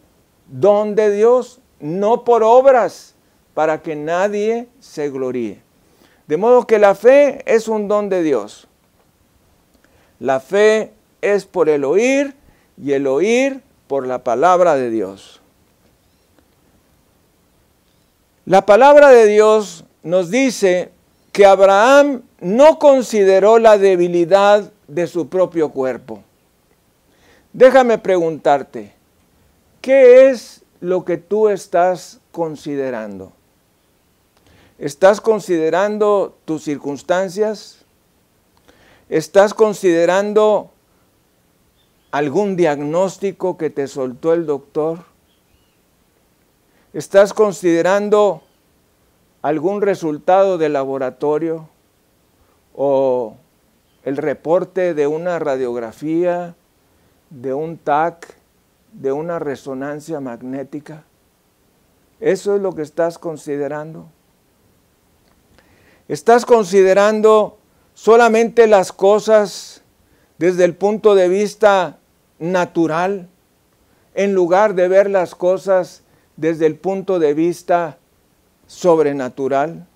don 0.46 0.94
de 0.94 1.10
Dios, 1.10 1.60
no 1.80 2.22
por 2.22 2.42
obras, 2.42 3.14
para 3.54 3.80
que 3.80 3.96
nadie 3.96 4.68
se 4.78 5.08
gloríe. 5.08 5.62
De 6.26 6.36
modo 6.36 6.66
que 6.66 6.78
la 6.78 6.94
fe 6.94 7.42
es 7.46 7.66
un 7.66 7.88
don 7.88 8.10
de 8.10 8.22
Dios. 8.22 8.68
La 10.20 10.38
fe 10.38 10.92
es 11.22 11.46
por 11.46 11.70
el 11.70 11.82
oír 11.82 12.34
y 12.76 12.92
el 12.92 13.06
oír 13.06 13.62
por 13.86 14.06
la 14.06 14.24
palabra 14.24 14.74
de 14.74 14.90
Dios. 14.90 15.40
La 18.44 18.64
palabra 18.64 19.10
de 19.10 19.26
Dios 19.26 19.84
nos 20.02 20.30
dice 20.30 20.90
que 21.32 21.46
Abraham 21.46 22.22
no 22.40 22.78
consideró 22.78 23.58
la 23.58 23.76
debilidad 23.76 24.72
de 24.86 25.06
su 25.06 25.28
propio 25.28 25.70
cuerpo. 25.70 26.22
Déjame 27.52 27.98
preguntarte, 27.98 28.92
¿qué 29.80 30.30
es 30.30 30.62
lo 30.80 31.04
que 31.04 31.16
tú 31.16 31.48
estás 31.48 32.20
considerando? 32.30 33.32
¿Estás 34.78 35.20
considerando 35.20 36.36
tus 36.44 36.62
circunstancias? 36.62 37.78
¿Estás 39.08 39.54
considerando 39.54 40.70
algún 42.16 42.56
diagnóstico 42.56 43.58
que 43.58 43.68
te 43.68 43.86
soltó 43.86 44.32
el 44.32 44.46
doctor? 44.46 45.00
¿Estás 46.94 47.34
considerando 47.34 48.42
algún 49.42 49.82
resultado 49.82 50.56
de 50.56 50.70
laboratorio 50.70 51.68
o 52.74 53.36
el 54.02 54.16
reporte 54.16 54.94
de 54.94 55.06
una 55.06 55.38
radiografía, 55.38 56.56
de 57.28 57.52
un 57.52 57.76
TAC, 57.76 58.34
de 58.94 59.12
una 59.12 59.38
resonancia 59.38 60.18
magnética? 60.18 61.04
¿Eso 62.18 62.56
es 62.56 62.62
lo 62.62 62.72
que 62.72 62.80
estás 62.80 63.18
considerando? 63.18 64.06
¿Estás 66.08 66.46
considerando 66.46 67.58
solamente 67.92 68.66
las 68.66 68.90
cosas 68.90 69.82
desde 70.38 70.64
el 70.64 70.74
punto 70.74 71.14
de 71.14 71.28
vista 71.28 71.98
natural 72.38 73.28
en 74.14 74.34
lugar 74.34 74.74
de 74.74 74.88
ver 74.88 75.10
las 75.10 75.34
cosas 75.34 76.02
desde 76.36 76.66
el 76.66 76.76
punto 76.76 77.18
de 77.18 77.34
vista 77.34 77.98
sobrenatural? 78.66 79.86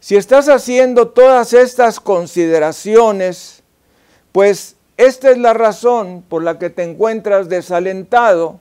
Si 0.00 0.16
estás 0.16 0.48
haciendo 0.48 1.08
todas 1.08 1.52
estas 1.52 1.98
consideraciones, 1.98 3.62
pues 4.32 4.76
esta 4.96 5.30
es 5.30 5.38
la 5.38 5.52
razón 5.52 6.24
por 6.28 6.42
la 6.42 6.58
que 6.58 6.70
te 6.70 6.82
encuentras 6.82 7.48
desalentado, 7.48 8.60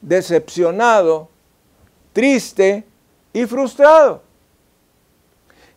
decepcionado, 0.00 1.28
triste 2.12 2.84
y 3.32 3.44
frustrado. 3.46 4.22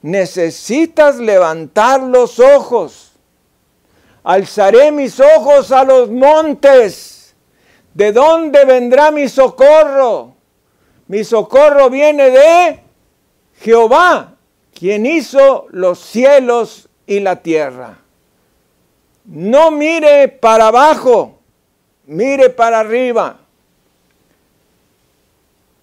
Necesitas 0.02 1.18
levantar 1.18 2.02
los 2.02 2.40
ojos. 2.40 3.07
Alzaré 4.28 4.92
mis 4.92 5.22
ojos 5.22 5.72
a 5.72 5.86
los 5.86 6.10
montes. 6.10 7.34
¿De 7.94 8.12
dónde 8.12 8.66
vendrá 8.66 9.10
mi 9.10 9.30
socorro? 9.30 10.36
Mi 11.08 11.24
socorro 11.24 11.90
viene 11.90 12.30
de 12.32 12.80
Jehová, 13.62 14.34
quien 14.78 15.06
hizo 15.06 15.68
los 15.70 16.00
cielos 16.00 16.90
y 17.06 17.22
la 17.22 17.38
tierra. 17.38 18.00
No 19.24 19.72
mire 19.72 20.28
para 20.28 20.68
abajo, 20.68 21.40
mire 22.06 22.50
para 22.50 22.82
arriba. 22.82 23.40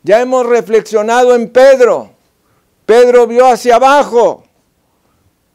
Ya 0.02 0.20
hemos 0.20 0.44
reflexionado 0.44 1.34
en 1.34 1.48
Pedro. 1.48 2.10
Pedro 2.84 3.26
vio 3.26 3.46
hacia 3.46 3.76
abajo 3.76 4.44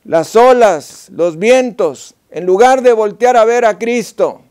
las 0.06 0.36
olas, 0.36 1.10
los 1.12 1.38
vientos, 1.38 2.16
en 2.32 2.46
lugar 2.46 2.82
de 2.82 2.94
voltear 2.94 3.38
a 3.38 3.46
ver 3.46 3.66
a 3.66 3.78
Cristo. 3.78 4.42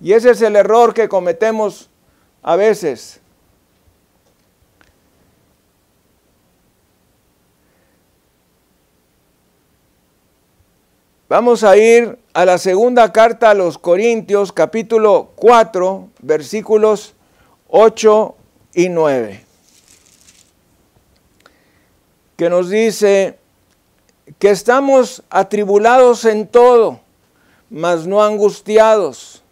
Y 0.00 0.12
ese 0.12 0.30
es 0.30 0.42
el 0.42 0.56
error 0.56 0.94
que 0.94 1.08
cometemos 1.08 1.90
a 2.42 2.56
veces. 2.56 3.20
Vamos 11.28 11.62
a 11.62 11.76
ir 11.76 12.18
a 12.32 12.46
la 12.46 12.56
segunda 12.56 13.12
carta 13.12 13.50
a 13.50 13.54
los 13.54 13.76
Corintios, 13.76 14.50
capítulo 14.50 15.32
4, 15.36 16.08
versículos 16.22 17.14
8 17.68 18.34
y 18.72 18.88
9, 18.88 19.44
que 22.34 22.48
nos 22.48 22.70
dice 22.70 23.37
que 24.38 24.50
estamos 24.50 25.22
atribulados 25.30 26.24
en 26.24 26.46
todo, 26.46 27.00
mas 27.70 28.06
no 28.06 28.22
angustiados, 28.22 29.42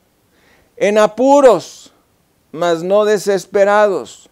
en 0.76 0.98
apuros, 0.98 1.92
mas 2.52 2.82
no 2.82 3.04
desesperados, 3.04 4.28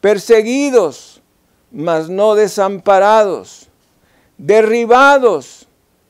perseguidos, 0.00 1.22
mas 1.70 2.08
no 2.08 2.34
desamparados, 2.34 3.68
derribados, 4.38 5.66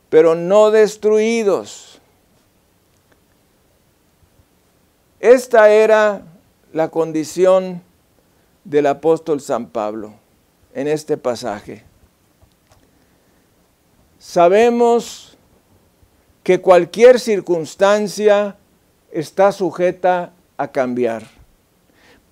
pero 0.08 0.34
no 0.34 0.70
destruidos. 0.70 2.00
Esta 5.20 5.70
era 5.70 6.22
la 6.72 6.90
condición 6.90 7.82
del 8.64 8.86
apóstol 8.86 9.40
San 9.40 9.66
Pablo 9.66 10.12
en 10.74 10.88
este 10.88 11.16
pasaje. 11.16 11.84
Sabemos 14.26 15.36
que 16.42 16.62
cualquier 16.62 17.20
circunstancia 17.20 18.56
está 19.12 19.52
sujeta 19.52 20.32
a 20.56 20.72
cambiar. 20.72 21.24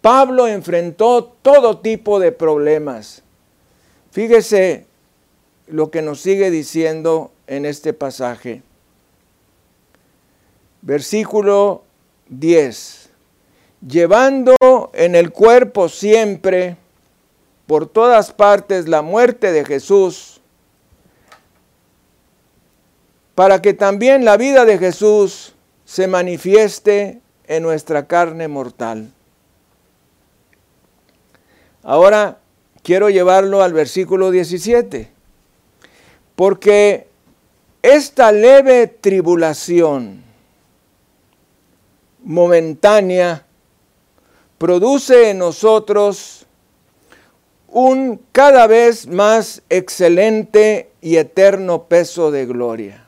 Pablo 0.00 0.48
enfrentó 0.48 1.22
todo 1.42 1.80
tipo 1.80 2.18
de 2.18 2.32
problemas. 2.32 3.22
Fíjese 4.10 4.86
lo 5.66 5.90
que 5.90 6.00
nos 6.00 6.22
sigue 6.22 6.50
diciendo 6.50 7.30
en 7.46 7.66
este 7.66 7.92
pasaje. 7.92 8.62
Versículo 10.80 11.82
10. 12.30 13.10
Llevando 13.86 14.56
en 14.94 15.14
el 15.14 15.30
cuerpo 15.30 15.90
siempre, 15.90 16.78
por 17.66 17.86
todas 17.86 18.32
partes, 18.32 18.88
la 18.88 19.02
muerte 19.02 19.52
de 19.52 19.66
Jesús, 19.66 20.31
para 23.34 23.62
que 23.62 23.74
también 23.74 24.24
la 24.24 24.36
vida 24.36 24.64
de 24.64 24.78
Jesús 24.78 25.54
se 25.84 26.06
manifieste 26.06 27.20
en 27.46 27.62
nuestra 27.62 28.06
carne 28.06 28.48
mortal. 28.48 29.12
Ahora 31.82 32.38
quiero 32.82 33.10
llevarlo 33.10 33.62
al 33.62 33.72
versículo 33.72 34.30
17, 34.30 35.10
porque 36.36 37.08
esta 37.82 38.30
leve 38.30 38.86
tribulación 38.86 40.22
momentánea 42.22 43.44
produce 44.58 45.30
en 45.30 45.38
nosotros 45.38 46.46
un 47.66 48.20
cada 48.30 48.66
vez 48.66 49.06
más 49.06 49.62
excelente 49.68 50.90
y 51.00 51.16
eterno 51.16 51.84
peso 51.84 52.30
de 52.30 52.46
gloria, 52.46 53.01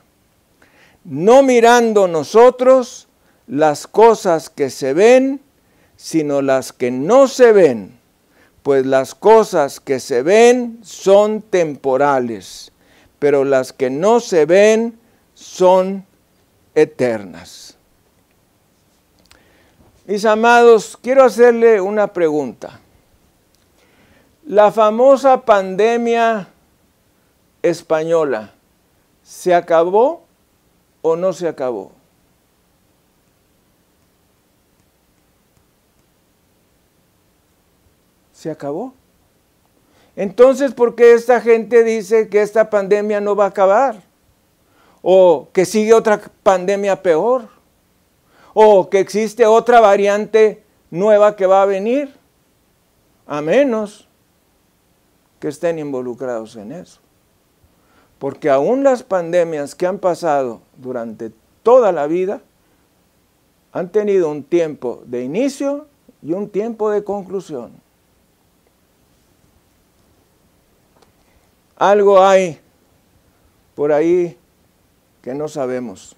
no 1.05 1.43
mirando 1.43 2.07
nosotros 2.07 3.07
las 3.47 3.85
cosas 3.87 4.49
que 4.49 4.69
se 4.69 4.93
ven, 4.93 5.39
sino 5.95 6.41
las 6.41 6.73
que 6.73 6.91
no 6.91 7.27
se 7.27 7.51
ven, 7.51 7.99
pues 8.63 8.85
las 8.85 9.13
cosas 9.13 9.79
que 9.79 9.99
se 9.99 10.23
ven 10.23 10.79
son 10.83 11.41
temporales, 11.41 12.71
pero 13.19 13.43
las 13.45 13.71
que 13.71 13.89
no 13.89 14.19
se 14.19 14.45
ven 14.45 14.99
son 15.35 16.05
eternas. 16.73 17.77
Mis 20.07 20.25
amados, 20.25 20.97
quiero 21.01 21.23
hacerle 21.23 21.79
una 21.81 22.11
pregunta. 22.11 22.79
La 24.45 24.71
famosa 24.71 25.41
pandemia 25.41 26.47
española, 27.63 28.53
¿se 29.23 29.55
acabó 29.55 30.24
o 31.07 31.15
no 31.15 31.33
se 31.33 31.47
acabó? 31.47 31.91
Se 38.33 38.49
acabó. 38.49 38.91
Entonces, 40.15 40.73
¿por 40.73 40.95
qué 40.95 41.13
esta 41.13 41.41
gente 41.41 41.83
dice 41.83 42.27
que 42.27 42.41
esta 42.41 42.71
pandemia 42.71 43.21
no 43.21 43.35
va 43.35 43.45
a 43.45 43.49
acabar? 43.49 44.01
O 45.03 45.49
que 45.53 45.65
sigue 45.65 45.93
otra 45.93 46.19
pandemia 46.41 47.03
peor. 47.03 47.49
O 48.55 48.89
que 48.89 48.99
existe 48.99 49.45
otra 49.45 49.79
variante 49.79 50.63
nueva 50.89 51.35
que 51.35 51.45
va 51.45 51.61
a 51.61 51.67
venir. 51.67 52.15
A 53.27 53.41
menos 53.41 54.07
que 55.39 55.49
estén 55.49 55.77
involucrados 55.77 56.55
en 56.55 56.71
eso. 56.71 56.99
Porque 58.17 58.49
aún 58.49 58.83
las 58.83 59.03
pandemias 59.03 59.75
que 59.75 59.85
han 59.85 59.99
pasado 59.99 60.64
durante 60.77 61.31
toda 61.63 61.91
la 61.91 62.07
vida 62.07 62.41
han 63.71 63.89
tenido 63.91 64.29
un 64.29 64.43
tiempo 64.43 65.03
de 65.05 65.23
inicio 65.23 65.87
y 66.21 66.33
un 66.33 66.49
tiempo 66.49 66.89
de 66.91 67.03
conclusión. 67.03 67.71
Algo 71.75 72.23
hay 72.23 72.59
por 73.75 73.91
ahí 73.91 74.37
que 75.21 75.33
no 75.33 75.47
sabemos. 75.47 76.15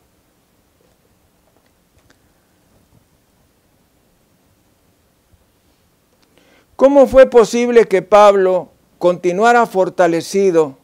¿Cómo 6.75 7.07
fue 7.07 7.25
posible 7.25 7.85
que 7.85 8.03
Pablo 8.03 8.69
continuara 8.99 9.65
fortalecido 9.65 10.77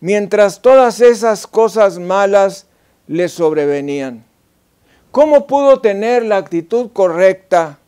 mientras 0.00 0.60
todas 0.60 1.00
esas 1.00 1.46
cosas 1.46 2.00
malas 2.00 2.66
le 3.06 3.28
sobrevenían. 3.28 4.24
¿Cómo 5.10 5.46
pudo 5.46 5.80
tener 5.80 6.24
la 6.24 6.38
actitud 6.38 6.90
correcta? 6.92 7.78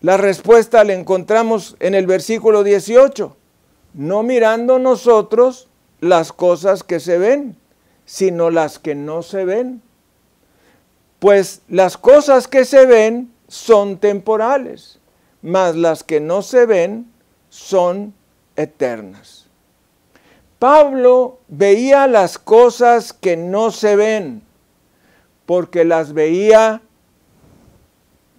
La 0.00 0.16
respuesta 0.16 0.84
la 0.84 0.92
encontramos 0.92 1.76
en 1.80 1.94
el 1.94 2.06
versículo 2.06 2.62
18. 2.62 3.36
No 3.94 4.22
mirando 4.22 4.78
nosotros 4.78 5.68
las 6.00 6.32
cosas 6.32 6.82
que 6.82 7.00
se 7.00 7.18
ven, 7.18 7.56
sino 8.04 8.50
las 8.50 8.78
que 8.78 8.94
no 8.94 9.22
se 9.22 9.44
ven. 9.44 9.82
Pues 11.18 11.62
las 11.68 11.96
cosas 11.96 12.48
que 12.48 12.64
se 12.64 12.86
ven 12.86 13.32
son 13.48 13.98
temporales 13.98 14.98
mas 15.44 15.76
las 15.76 16.02
que 16.02 16.20
no 16.20 16.40
se 16.40 16.64
ven 16.64 17.12
son 17.50 18.14
eternas. 18.56 19.43
Pablo 20.58 21.38
veía 21.48 22.06
las 22.06 22.38
cosas 22.38 23.12
que 23.12 23.36
no 23.36 23.70
se 23.70 23.96
ven, 23.96 24.42
porque 25.46 25.84
las 25.84 26.12
veía 26.12 26.80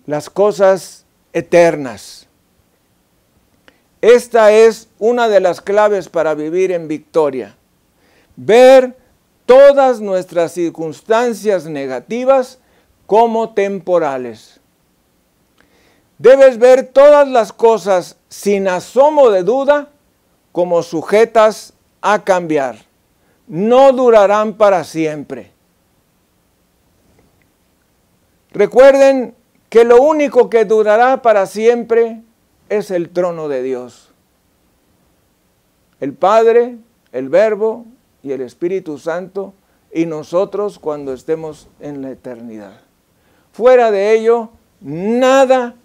las 0.05 0.29
cosas 0.29 1.05
eternas. 1.33 2.27
Esta 4.01 4.51
es 4.51 4.87
una 4.99 5.27
de 5.27 5.39
las 5.39 5.61
claves 5.61 6.09
para 6.09 6.35
vivir 6.35 6.71
en 6.71 6.87
victoria. 6.87 7.55
Ver 8.35 8.95
todas 9.45 10.01
nuestras 10.01 10.51
circunstancias 10.51 11.65
negativas 11.65 12.59
como 13.05 13.53
temporales. 13.53 14.59
Debes 16.17 16.57
ver 16.57 16.87
todas 16.87 17.27
las 17.27 17.51
cosas 17.51 18.17
sin 18.29 18.67
asomo 18.67 19.29
de 19.29 19.43
duda 19.43 19.89
como 20.51 20.81
sujetas 20.83 21.73
a 22.07 22.23
cambiar. 22.23 22.77
No 23.47 23.91
durarán 23.91 24.53
para 24.53 24.83
siempre. 24.83 25.51
Recuerden 28.51 29.33
que 29.69 29.83
lo 29.83 30.01
único 30.03 30.47
que 30.47 30.65
durará 30.65 31.23
para 31.23 31.47
siempre 31.47 32.21
es 32.69 32.91
el 32.91 33.09
trono 33.09 33.47
de 33.47 33.63
Dios. 33.63 34.11
El 35.99 36.13
Padre, 36.13 36.77
el 37.11 37.29
Verbo 37.29 37.85
y 38.21 38.33
el 38.33 38.41
Espíritu 38.41 38.99
Santo 38.99 39.55
y 39.91 40.05
nosotros 40.05 40.77
cuando 40.77 41.11
estemos 41.11 41.69
en 41.79 42.03
la 42.03 42.11
eternidad. 42.11 42.81
Fuera 43.51 43.89
de 43.89 44.13
ello, 44.13 44.51
nada 44.79 45.75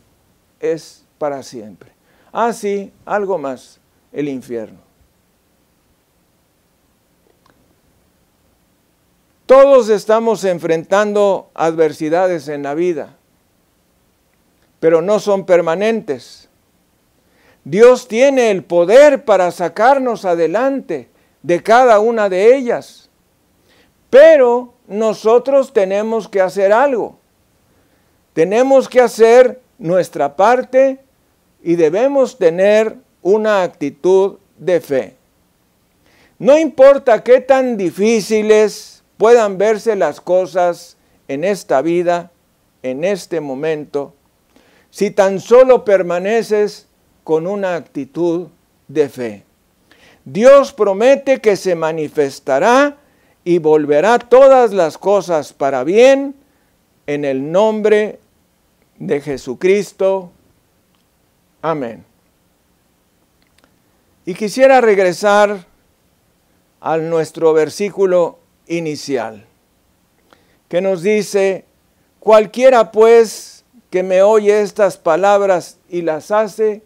es 0.60 1.06
para 1.16 1.42
siempre. 1.42 1.92
Así, 2.30 2.92
ah, 3.06 3.14
algo 3.14 3.38
más, 3.38 3.80
el 4.12 4.28
infierno. 4.28 4.89
Todos 9.51 9.88
estamos 9.88 10.44
enfrentando 10.44 11.51
adversidades 11.55 12.46
en 12.46 12.62
la 12.62 12.74
vida, 12.74 13.16
pero 14.78 15.03
no 15.03 15.18
son 15.18 15.44
permanentes. 15.44 16.48
Dios 17.64 18.07
tiene 18.07 18.53
el 18.53 18.62
poder 18.62 19.24
para 19.24 19.51
sacarnos 19.51 20.24
adelante 20.24 21.09
de 21.42 21.64
cada 21.64 21.98
una 21.98 22.28
de 22.28 22.55
ellas, 22.55 23.11
pero 24.09 24.74
nosotros 24.86 25.72
tenemos 25.72 26.28
que 26.28 26.40
hacer 26.40 26.72
algo. 26.72 27.18
Tenemos 28.32 28.88
que 28.88 29.01
hacer 29.01 29.61
nuestra 29.78 30.36
parte 30.36 31.01
y 31.61 31.74
debemos 31.74 32.38
tener 32.38 32.94
una 33.20 33.64
actitud 33.64 34.36
de 34.57 34.80
fe. 34.80 35.16
No 36.38 36.57
importa 36.57 37.24
qué 37.24 37.40
tan 37.40 37.76
difíciles 37.76 38.99
puedan 39.20 39.58
verse 39.58 39.96
las 39.96 40.18
cosas 40.18 40.96
en 41.28 41.44
esta 41.44 41.82
vida, 41.82 42.30
en 42.82 43.04
este 43.04 43.42
momento, 43.42 44.14
si 44.88 45.10
tan 45.10 45.40
solo 45.40 45.84
permaneces 45.84 46.86
con 47.22 47.46
una 47.46 47.74
actitud 47.74 48.48
de 48.88 49.10
fe. 49.10 49.44
Dios 50.24 50.72
promete 50.72 51.38
que 51.42 51.56
se 51.56 51.74
manifestará 51.74 52.96
y 53.44 53.58
volverá 53.58 54.18
todas 54.18 54.72
las 54.72 54.96
cosas 54.96 55.52
para 55.52 55.84
bien 55.84 56.34
en 57.06 57.26
el 57.26 57.52
nombre 57.52 58.20
de 58.98 59.20
Jesucristo. 59.20 60.30
Amén. 61.60 62.06
Y 64.24 64.32
quisiera 64.32 64.80
regresar 64.80 65.66
a 66.80 66.96
nuestro 66.96 67.52
versículo 67.52 68.39
inicial, 68.70 69.44
que 70.68 70.80
nos 70.80 71.02
dice, 71.02 71.66
cualquiera 72.18 72.90
pues 72.90 73.64
que 73.90 74.02
me 74.02 74.22
oye 74.22 74.62
estas 74.62 74.96
palabras 74.96 75.78
y 75.90 76.00
las 76.00 76.30
hace, 76.30 76.82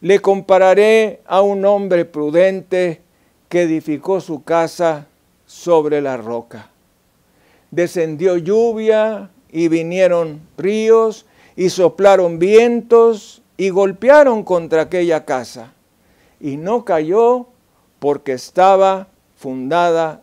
le 0.00 0.20
compararé 0.20 1.20
a 1.26 1.42
un 1.42 1.66
hombre 1.66 2.06
prudente 2.06 3.02
que 3.50 3.62
edificó 3.62 4.20
su 4.22 4.42
casa 4.42 5.06
sobre 5.44 6.00
la 6.00 6.16
roca. 6.16 6.70
Descendió 7.70 8.38
lluvia, 8.38 9.30
y 9.52 9.68
vinieron 9.68 10.40
ríos 10.56 11.26
y 11.54 11.68
soplaron 11.68 12.38
vientos 12.38 13.42
y 13.58 13.68
golpearon 13.68 14.42
contra 14.42 14.82
aquella 14.82 15.26
casa. 15.26 15.74
Y 16.40 16.56
no 16.56 16.84
cayó 16.84 17.46
porque 18.00 18.32
estaba 18.32 19.08
fundada 19.36 20.22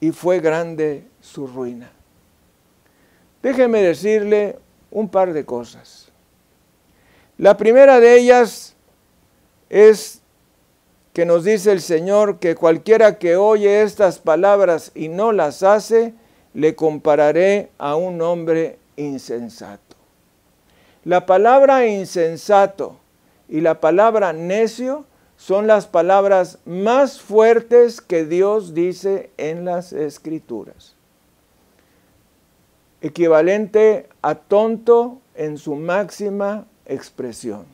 y 0.00 0.12
fue 0.12 0.40
grande 0.40 1.04
su 1.20 1.46
ruina. 1.46 1.90
Déjeme 3.42 3.82
decirle 3.82 4.58
un 4.90 5.08
par 5.08 5.32
de 5.32 5.44
cosas. 5.44 6.10
La 7.36 7.56
primera 7.56 8.00
de 8.00 8.18
ellas 8.18 8.74
es 9.68 10.20
que 11.12 11.24
nos 11.24 11.44
dice 11.44 11.72
el 11.72 11.80
Señor 11.80 12.38
que 12.38 12.54
cualquiera 12.54 13.18
que 13.18 13.36
oye 13.36 13.82
estas 13.82 14.18
palabras 14.18 14.92
y 14.94 15.08
no 15.08 15.32
las 15.32 15.62
hace, 15.62 16.14
le 16.54 16.74
compararé 16.74 17.70
a 17.78 17.96
un 17.96 18.20
hombre 18.22 18.78
insensato. 18.96 19.96
La 21.04 21.26
palabra 21.26 21.86
insensato 21.86 22.96
y 23.48 23.60
la 23.60 23.80
palabra 23.80 24.32
necio 24.32 25.06
son 25.38 25.68
las 25.68 25.86
palabras 25.86 26.58
más 26.66 27.20
fuertes 27.20 28.00
que 28.00 28.24
Dios 28.24 28.74
dice 28.74 29.30
en 29.36 29.64
las 29.64 29.92
escrituras. 29.92 30.96
Equivalente 33.00 34.08
a 34.20 34.34
tonto 34.34 35.20
en 35.36 35.56
su 35.56 35.76
máxima 35.76 36.66
expresión. 36.86 37.66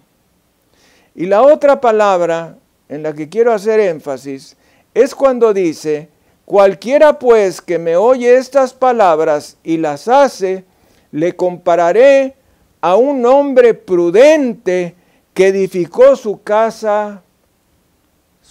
Y 1.15 1.25
la 1.25 1.43
otra 1.43 1.81
palabra 1.81 2.59
en 2.91 3.03
la 3.03 3.15
que 3.15 3.31
quiero 3.31 3.51
hacer 3.55 3.81
énfasis 3.81 4.59
es 4.93 5.15
cuando 5.15 5.55
dice, 5.55 6.11
cualquiera 6.45 7.19
pues 7.19 7.63
que 7.63 7.79
me 7.79 7.97
oye 7.97 8.37
estas 8.37 8.75
palabras 8.75 9.57
y 9.65 9.79
las 9.79 10.07
hace, 10.07 10.67
le 11.13 11.35
compararé 11.35 12.37
a 12.83 12.97
un 12.97 13.25
hombre 13.25 13.73
prudente 13.73 14.97
que 15.33 15.47
edificó 15.47 16.15
su 16.15 16.43
casa 16.43 17.24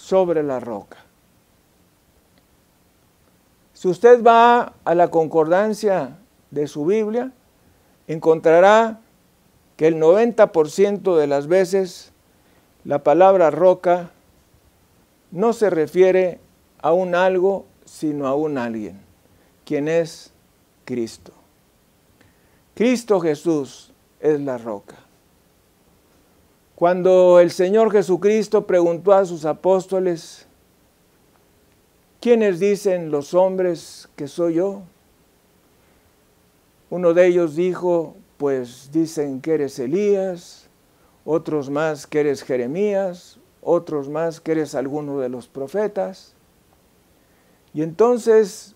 sobre 0.04 0.42
la 0.42 0.60
roca. 0.60 0.98
Si 3.72 3.88
usted 3.88 4.22
va 4.22 4.74
a 4.84 4.94
la 4.94 5.08
concordancia 5.08 6.18
de 6.50 6.68
su 6.68 6.84
Biblia, 6.84 7.32
encontrará 8.06 9.00
que 9.78 9.86
el 9.86 9.96
90% 9.96 11.16
de 11.16 11.26
las 11.26 11.46
veces 11.46 12.12
la 12.84 13.02
palabra 13.02 13.50
roca 13.50 14.10
no 15.30 15.54
se 15.54 15.70
refiere 15.70 16.38
a 16.82 16.92
un 16.92 17.14
algo, 17.14 17.64
sino 17.86 18.26
a 18.26 18.34
un 18.34 18.58
alguien, 18.58 19.00
quien 19.64 19.88
es 19.88 20.32
Cristo. 20.84 21.32
Cristo 22.74 23.20
Jesús 23.20 23.90
es 24.20 24.38
la 24.38 24.58
roca. 24.58 24.96
Cuando 26.74 27.38
el 27.38 27.52
Señor 27.52 27.92
Jesucristo 27.92 28.66
preguntó 28.66 29.12
a 29.12 29.24
sus 29.24 29.44
apóstoles, 29.44 30.46
¿quiénes 32.20 32.58
dicen 32.58 33.12
los 33.12 33.32
hombres 33.32 34.08
que 34.16 34.26
soy 34.26 34.54
yo? 34.54 34.82
Uno 36.90 37.14
de 37.14 37.28
ellos 37.28 37.54
dijo, 37.54 38.16
pues 38.38 38.90
dicen 38.92 39.40
que 39.40 39.54
eres 39.54 39.78
Elías, 39.78 40.68
otros 41.24 41.70
más 41.70 42.08
que 42.08 42.20
eres 42.20 42.42
Jeremías, 42.42 43.38
otros 43.62 44.08
más 44.08 44.40
que 44.40 44.52
eres 44.52 44.74
alguno 44.74 45.20
de 45.20 45.28
los 45.28 45.46
profetas. 45.46 46.34
Y 47.72 47.82
entonces 47.82 48.74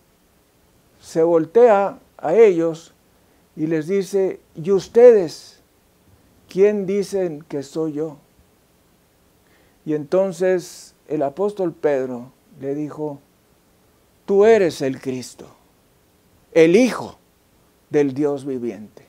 se 1.01 1.23
voltea 1.25 1.99
a 2.17 2.35
ellos 2.35 2.95
y 3.57 3.67
les 3.67 3.89
dice, 3.89 4.39
¿y 4.55 4.71
ustedes? 4.71 5.58
¿Quién 6.49 6.87
dicen 6.87 7.45
que 7.49 7.63
soy 7.63 7.93
yo? 7.93 8.17
Y 9.85 9.95
entonces 9.95 10.95
el 11.07 11.23
apóstol 11.23 11.73
Pedro 11.73 12.33
le 12.61 12.75
dijo, 12.75 13.21
tú 14.27 14.45
eres 14.45 14.83
el 14.83 15.01
Cristo, 15.01 15.47
el 16.53 16.77
Hijo 16.77 17.19
del 17.91 18.15
Dios 18.15 18.45
viviente. 18.45 19.07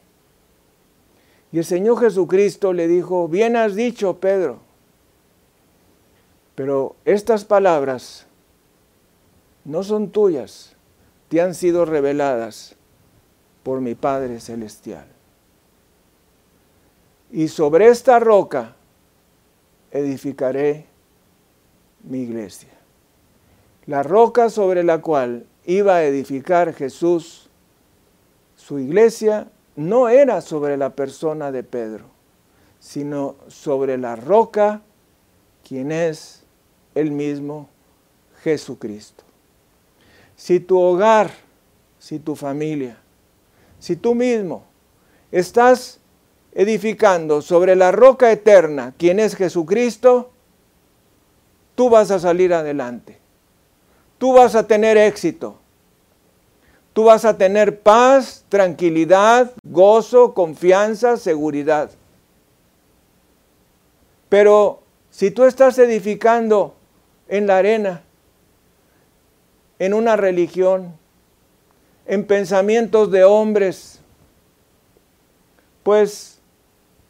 Y 1.51 1.57
el 1.57 1.65
Señor 1.65 1.99
Jesucristo 1.99 2.73
le 2.73 2.87
dijo, 2.87 3.27
bien 3.27 3.55
has 3.55 3.75
dicho, 3.75 4.19
Pedro, 4.19 4.59
pero 6.55 6.95
estas 7.05 7.43
palabras 7.43 8.27
no 9.65 9.83
son 9.83 10.11
tuyas, 10.11 10.75
te 11.27 11.41
han 11.41 11.55
sido 11.55 11.85
reveladas 11.85 12.75
por 13.63 13.81
mi 13.81 13.95
Padre 13.95 14.39
Celestial 14.39 15.18
y 17.31 17.47
sobre 17.47 17.87
esta 17.87 18.19
roca 18.19 18.75
edificaré 19.91 20.85
mi 22.03 22.21
iglesia. 22.21 22.69
La 23.85 24.03
roca 24.03 24.49
sobre 24.49 24.83
la 24.83 25.01
cual 25.01 25.45
iba 25.65 25.95
a 25.95 26.03
edificar 26.03 26.73
Jesús 26.73 27.49
su 28.55 28.77
iglesia 28.77 29.49
no 29.75 30.09
era 30.09 30.41
sobre 30.41 30.77
la 30.77 30.91
persona 30.91 31.51
de 31.51 31.63
Pedro, 31.63 32.05
sino 32.79 33.35
sobre 33.47 33.97
la 33.97 34.15
roca, 34.15 34.81
quien 35.67 35.91
es 35.91 36.43
el 36.93 37.11
mismo 37.11 37.69
Jesucristo. 38.43 39.23
Si 40.35 40.59
tu 40.59 40.79
hogar, 40.79 41.31
si 41.97 42.19
tu 42.19 42.35
familia, 42.35 42.97
si 43.79 43.95
tú 43.95 44.13
mismo 44.13 44.63
estás 45.31 45.98
edificando 46.53 47.41
sobre 47.41 47.75
la 47.75 47.91
roca 47.91 48.31
eterna, 48.31 48.93
quien 48.97 49.19
es 49.19 49.35
Jesucristo, 49.35 50.31
tú 51.75 51.89
vas 51.89 52.11
a 52.11 52.19
salir 52.19 52.53
adelante. 52.53 53.19
Tú 54.17 54.33
vas 54.33 54.55
a 54.55 54.67
tener 54.67 54.97
éxito. 54.97 55.57
Tú 56.93 57.05
vas 57.05 57.23
a 57.23 57.37
tener 57.37 57.79
paz, 57.79 58.43
tranquilidad, 58.49 59.53
gozo, 59.63 60.33
confianza, 60.33 61.17
seguridad. 61.17 61.91
Pero 64.27 64.81
si 65.09 65.31
tú 65.31 65.45
estás 65.45 65.77
edificando 65.79 66.75
en 67.27 67.47
la 67.47 67.57
arena, 67.57 68.03
en 69.79 69.93
una 69.93 70.15
religión, 70.15 70.93
en 72.05 72.25
pensamientos 72.25 73.11
de 73.11 73.23
hombres, 73.23 74.01
pues 75.83 76.38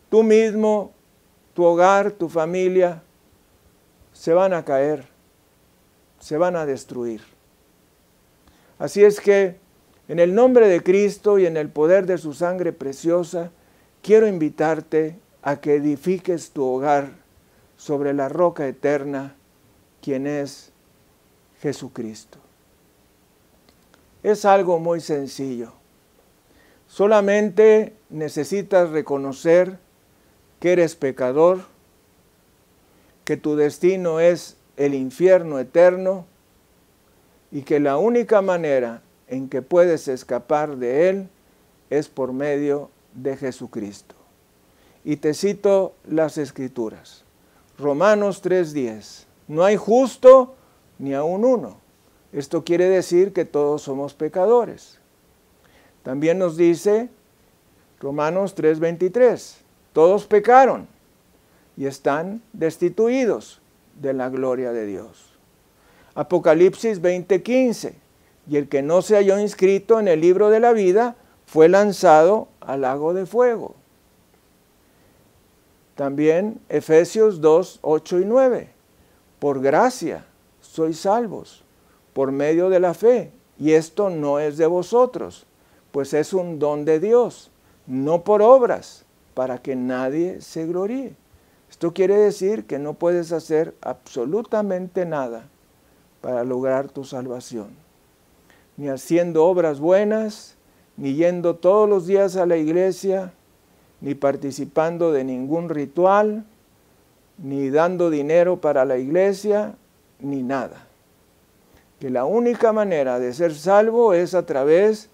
tú 0.10 0.24
mismo, 0.24 0.92
tu 1.54 1.64
hogar, 1.64 2.12
tu 2.12 2.30
familia, 2.30 3.02
se 4.14 4.34
van 4.34 4.54
a 4.54 4.66
caer, 4.66 5.08
se 6.20 6.38
van 6.38 6.56
a 6.56 6.66
destruir. 6.66 7.22
Así 8.78 9.04
es 9.04 9.20
que, 9.20 9.58
en 10.08 10.20
el 10.20 10.34
nombre 10.34 10.68
de 10.68 10.82
Cristo 10.82 11.38
y 11.38 11.46
en 11.46 11.58
el 11.58 11.70
poder 11.70 12.06
de 12.06 12.18
su 12.18 12.34
sangre 12.34 12.74
preciosa, 12.74 13.52
quiero 14.02 14.28
invitarte 14.28 15.18
a 15.42 15.58
que 15.58 15.76
edifiques 15.76 16.52
tu 16.52 16.66
hogar 16.66 17.12
sobre 17.78 18.14
la 18.14 18.28
roca 18.28 18.68
eterna, 18.68 19.36
quien 20.02 20.28
es 20.28 20.72
Jesucristo. 21.62 22.40
Es 24.24 24.46
algo 24.46 24.80
muy 24.80 25.00
sencillo. 25.00 25.72
Solamente 26.88 27.94
necesitas 28.10 28.90
reconocer 28.90 29.78
que 30.60 30.74
eres 30.74 30.96
pecador, 30.96 31.62
que 33.24 33.38
tu 33.38 33.56
destino 33.56 34.20
es 34.20 34.58
el 34.78 34.94
infierno 34.94 35.60
eterno 35.60 36.26
y 37.52 37.62
que 37.62 37.80
la 37.80 37.98
única 37.98 38.42
manera 38.42 39.02
en 39.28 39.50
que 39.50 39.62
puedes 39.62 40.08
escapar 40.08 40.78
de 40.78 41.10
él 41.10 41.30
es 41.90 42.08
por 42.08 42.34
medio 42.34 42.90
de 43.14 43.38
Jesucristo. 43.38 44.16
Y 45.04 45.18
te 45.18 45.34
cito 45.34 45.94
las 46.08 46.38
escrituras. 46.38 47.24
Romanos 47.78 48.42
3:10. 48.42 49.26
No 49.48 49.64
hay 49.64 49.78
justo 49.78 50.56
ni 50.98 51.14
aun 51.14 51.46
uno. 51.46 51.78
Esto 52.34 52.64
quiere 52.64 52.86
decir 52.90 53.34
que 53.34 53.46
todos 53.46 53.82
somos 53.82 54.14
pecadores. 54.14 55.00
También 56.04 56.38
nos 56.38 56.58
dice 56.58 57.10
Romanos 58.00 58.56
3:23. 58.56 59.69
Todos 60.00 60.28
pecaron 60.28 60.88
y 61.76 61.86
están 61.86 62.42
destituidos 62.54 63.60
de 64.00 64.14
la 64.14 64.30
gloria 64.30 64.72
de 64.72 64.86
Dios. 64.86 65.38
Apocalipsis 66.16 67.02
20:15. 67.02 67.96
Y 68.50 68.56
el 68.56 68.70
que 68.70 68.82
no 68.82 69.02
se 69.02 69.16
halló 69.18 69.38
inscrito 69.40 70.00
en 70.00 70.08
el 70.08 70.22
libro 70.22 70.50
de 70.50 70.62
la 70.62 70.72
vida 70.72 71.18
fue 71.46 71.68
lanzado 71.68 72.48
al 72.62 72.80
lago 72.80 73.14
de 73.14 73.26
fuego. 73.26 73.76
También 75.96 76.62
Efesios 76.70 77.42
2, 77.42 77.80
8 77.82 78.20
y 78.22 78.24
9. 78.24 78.70
Por 79.38 79.60
gracia 79.60 80.24
sois 80.62 80.98
salvos 80.98 81.66
por 82.14 82.32
medio 82.32 82.70
de 82.70 82.80
la 82.80 82.94
fe. 82.94 83.34
Y 83.60 83.74
esto 83.74 84.10
no 84.10 84.40
es 84.40 84.56
de 84.56 84.66
vosotros, 84.66 85.46
pues 85.92 86.14
es 86.14 86.32
un 86.32 86.58
don 86.58 86.86
de 86.86 87.02
Dios, 87.02 87.52
no 87.86 88.24
por 88.24 88.42
obras, 88.42 89.04
para 89.40 89.60
que 89.60 89.74
nadie 89.74 90.42
se 90.42 90.66
gloríe. 90.66 91.16
Esto 91.70 91.94
quiere 91.94 92.18
decir 92.18 92.66
que 92.66 92.78
no 92.78 92.96
puedes 92.96 93.32
hacer 93.32 93.74
absolutamente 93.80 95.06
nada 95.06 95.48
para 96.20 96.44
lograr 96.44 96.90
tu 96.90 97.06
salvación. 97.06 97.70
Ni 98.76 98.90
haciendo 98.90 99.46
obras 99.46 99.80
buenas, 99.80 100.58
ni 100.98 101.14
yendo 101.14 101.56
todos 101.56 101.88
los 101.88 102.06
días 102.06 102.36
a 102.36 102.46
la 102.46 102.58
iglesia, 102.58 103.32
ni 104.02 104.14
participando 104.14 105.14
de 105.14 105.24
ningún 105.24 105.70
ritual, 105.70 106.44
ni 107.38 107.70
dando 107.70 108.10
dinero 108.10 108.60
para 108.60 108.84
la 108.84 108.98
iglesia, 108.98 109.78
ni 110.20 110.44
nada. 110.44 110.86
Que 112.02 112.10
la 112.10 112.26
única 112.26 112.74
manera 112.74 113.20
de 113.20 113.34
ser 113.34 113.56
salvo 113.56 114.14
es 114.14 114.34
a 114.34 114.46
través 114.46 115.10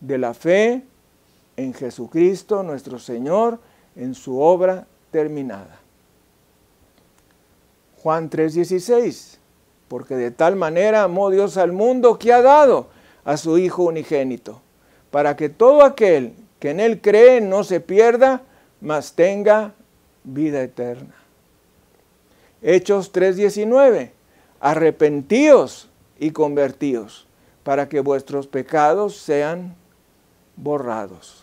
de 0.00 0.16
la 0.16 0.32
fe 0.32 0.84
en 1.62 1.74
Jesucristo 1.74 2.62
nuestro 2.62 2.98
Señor, 2.98 3.58
en 3.96 4.14
su 4.14 4.40
obra 4.40 4.86
terminada. 5.10 5.78
Juan 8.02 8.30
3:16, 8.30 9.38
porque 9.88 10.16
de 10.16 10.30
tal 10.30 10.56
manera 10.56 11.04
amó 11.04 11.30
Dios 11.30 11.56
al 11.56 11.72
mundo 11.72 12.18
que 12.18 12.32
ha 12.32 12.42
dado 12.42 12.88
a 13.24 13.36
su 13.36 13.58
Hijo 13.58 13.84
unigénito, 13.84 14.60
para 15.10 15.36
que 15.36 15.48
todo 15.48 15.84
aquel 15.84 16.34
que 16.58 16.70
en 16.70 16.80
Él 16.80 17.00
cree 17.00 17.40
no 17.40 17.64
se 17.64 17.80
pierda, 17.80 18.42
mas 18.80 19.12
tenga 19.14 19.74
vida 20.24 20.62
eterna. 20.62 21.14
Hechos 22.62 23.12
3:19, 23.12 24.12
arrepentíos 24.60 25.88
y 26.18 26.30
convertíos, 26.30 27.26
para 27.62 27.88
que 27.88 28.00
vuestros 28.00 28.46
pecados 28.46 29.16
sean 29.16 29.76
borrados. 30.56 31.41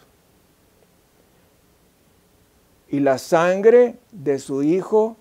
Y 2.90 3.00
la 3.02 3.18
sangre 3.18 3.98
de 4.12 4.40
su 4.40 4.64
Hijo 4.64 5.16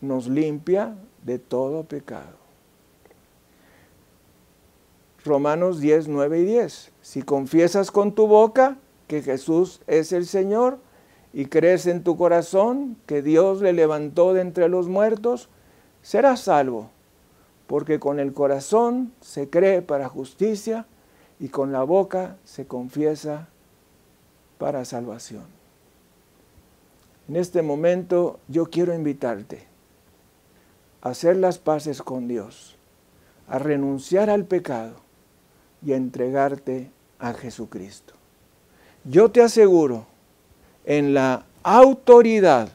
nos 0.00 0.28
limpia 0.28 0.94
de 1.24 1.38
todo 1.38 1.84
pecado. 1.84 2.36
Romanos 5.24 5.80
10, 5.80 6.06
9 6.08 6.38
y 6.38 6.44
10. 6.44 6.92
Si 7.02 7.22
confiesas 7.22 7.90
con 7.90 8.14
tu 8.14 8.28
boca 8.28 8.78
que 9.08 9.22
Jesús 9.22 9.80
es 9.88 10.12
el 10.12 10.24
Señor 10.24 10.78
y 11.32 11.46
crees 11.46 11.86
en 11.86 12.04
tu 12.04 12.16
corazón 12.16 12.96
que 13.06 13.22
Dios 13.22 13.60
le 13.60 13.72
levantó 13.72 14.34
de 14.34 14.42
entre 14.42 14.68
los 14.68 14.88
muertos, 14.88 15.48
serás 16.00 16.40
salvo, 16.40 16.90
porque 17.66 17.98
con 17.98 18.20
el 18.20 18.32
corazón 18.32 19.12
se 19.20 19.50
cree 19.50 19.82
para 19.82 20.08
justicia 20.08 20.86
y 21.40 21.48
con 21.48 21.72
la 21.72 21.82
boca 21.82 22.36
se 22.44 22.66
confiesa 22.66 23.48
para 24.58 24.84
salvación. 24.84 25.55
En 27.28 27.36
este 27.36 27.62
momento 27.62 28.38
yo 28.48 28.66
quiero 28.66 28.94
invitarte 28.94 29.66
hacer 31.06 31.36
las 31.36 31.58
paces 31.58 32.02
con 32.02 32.26
Dios, 32.26 32.74
a 33.48 33.58
renunciar 33.58 34.28
al 34.28 34.44
pecado 34.44 34.96
y 35.84 35.92
a 35.92 35.96
entregarte 35.96 36.90
a 37.20 37.32
Jesucristo. 37.32 38.14
Yo 39.04 39.30
te 39.30 39.40
aseguro, 39.40 40.06
en 40.84 41.14
la 41.14 41.44
autoridad 41.62 42.68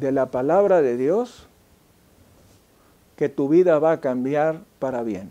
de 0.00 0.12
la 0.12 0.26
palabra 0.26 0.80
de 0.80 0.96
Dios, 0.96 1.46
que 3.16 3.28
tu 3.28 3.48
vida 3.48 3.78
va 3.78 3.92
a 3.92 4.00
cambiar 4.00 4.60
para 4.78 5.02
bien, 5.02 5.30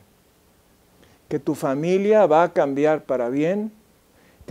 que 1.27 1.39
tu 1.39 1.55
familia 1.55 2.27
va 2.27 2.43
a 2.43 2.53
cambiar 2.53 3.03
para 3.05 3.29
bien, 3.29 3.71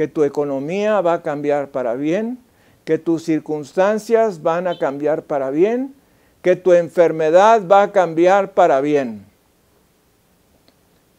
que 0.00 0.08
tu 0.08 0.24
economía 0.24 1.02
va 1.02 1.12
a 1.12 1.22
cambiar 1.22 1.72
para 1.72 1.94
bien, 1.94 2.38
que 2.86 2.96
tus 2.96 3.22
circunstancias 3.22 4.40
van 4.40 4.66
a 4.66 4.78
cambiar 4.78 5.24
para 5.24 5.50
bien, 5.50 5.94
que 6.40 6.56
tu 6.56 6.72
enfermedad 6.72 7.68
va 7.70 7.82
a 7.82 7.92
cambiar 7.92 8.54
para 8.54 8.80
bien. 8.80 9.26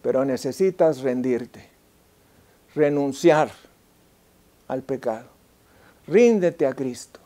Pero 0.02 0.26
necesitas 0.26 1.02
rendirte, 1.02 1.70
renunciar 2.74 3.52
al 4.68 4.82
pecado. 4.82 5.28
Ríndete 6.08 6.66
a 6.66 6.74
Cristo. 6.74 7.20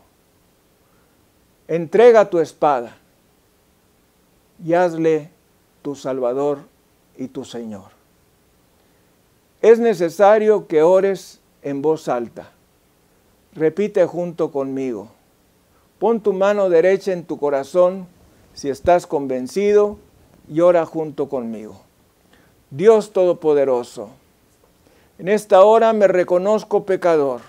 Entrega 1.69 2.29
tu 2.29 2.39
espada 2.39 2.97
y 4.61 4.73
hazle 4.73 5.29
tu 5.81 5.95
Salvador 5.95 6.59
y 7.15 7.29
tu 7.29 7.45
Señor. 7.45 7.91
Es 9.61 9.79
necesario 9.79 10.67
que 10.67 10.83
ores 10.83 11.39
en 11.65 11.81
voz 11.81 12.07
alta 12.07 12.55
Repite 13.55 14.05
junto 14.05 14.51
conmigo. 14.51 15.07
Pon 15.97 16.19
tu 16.19 16.33
mano 16.33 16.69
derecha 16.69 17.13
en 17.13 17.23
tu 17.23 17.37
corazón 17.37 18.05
si 18.53 18.69
estás 18.69 19.07
convencido 19.07 19.97
y 20.49 20.59
ora 20.59 20.85
junto 20.85 21.29
conmigo. 21.29 21.81
Dios 22.69 23.13
Todopoderoso, 23.13 24.09
en 25.17 25.29
esta 25.29 25.63
hora 25.63 25.93
me 25.93 26.09
reconozco 26.09 26.85
pecador. 26.85 27.41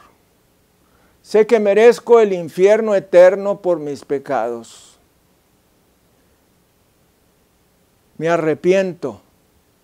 Sé 1.22 1.48
que 1.48 1.58
merezco 1.58 2.20
el 2.20 2.32
infierno 2.32 2.94
eterno 2.94 3.60
por 3.60 3.80
mis 3.80 4.04
pecados. 4.04 4.96
Me 8.16 8.28
arrepiento 8.28 9.20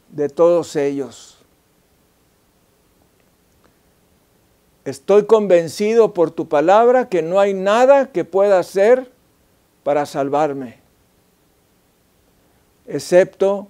de 0.08 0.28
todos 0.28 0.76
ellos 0.76 1.31
Estoy 4.84 5.26
convencido 5.26 6.12
por 6.12 6.32
tu 6.32 6.48
palabra 6.48 7.08
que 7.08 7.22
no 7.22 7.38
hay 7.38 7.54
nada 7.54 8.10
que 8.10 8.24
pueda 8.24 8.58
hacer 8.58 9.12
para 9.84 10.06
salvarme, 10.06 10.80
excepto 12.86 13.68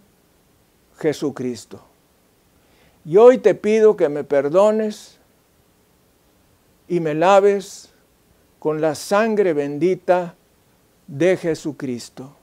Jesucristo. 0.99 1.83
Y 3.05 3.17
hoy 3.19 3.39
te 3.39 3.55
pido 3.55 3.97
que 3.97 4.09
me 4.09 4.25
perdones 4.25 5.19
y 6.89 7.01
me 7.01 7.15
laves 7.15 7.91
con 8.59 8.81
la 8.81 8.95
sangre 8.95 9.53
bendita 9.53 10.35
de 11.07 11.37
Jesucristo. 11.37 12.35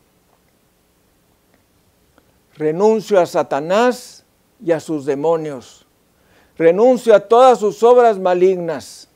Renuncio 2.55 3.19
a 3.19 3.25
Satanás 3.25 4.25
y 4.63 4.73
a 4.73 4.79
sus 4.79 5.05
demonios 5.05 5.87
Renuncio 6.59 7.15
a 7.15 7.21
todas 7.21 7.59
sus 7.59 7.81
obras 7.83 8.19
malignas. 8.19 9.07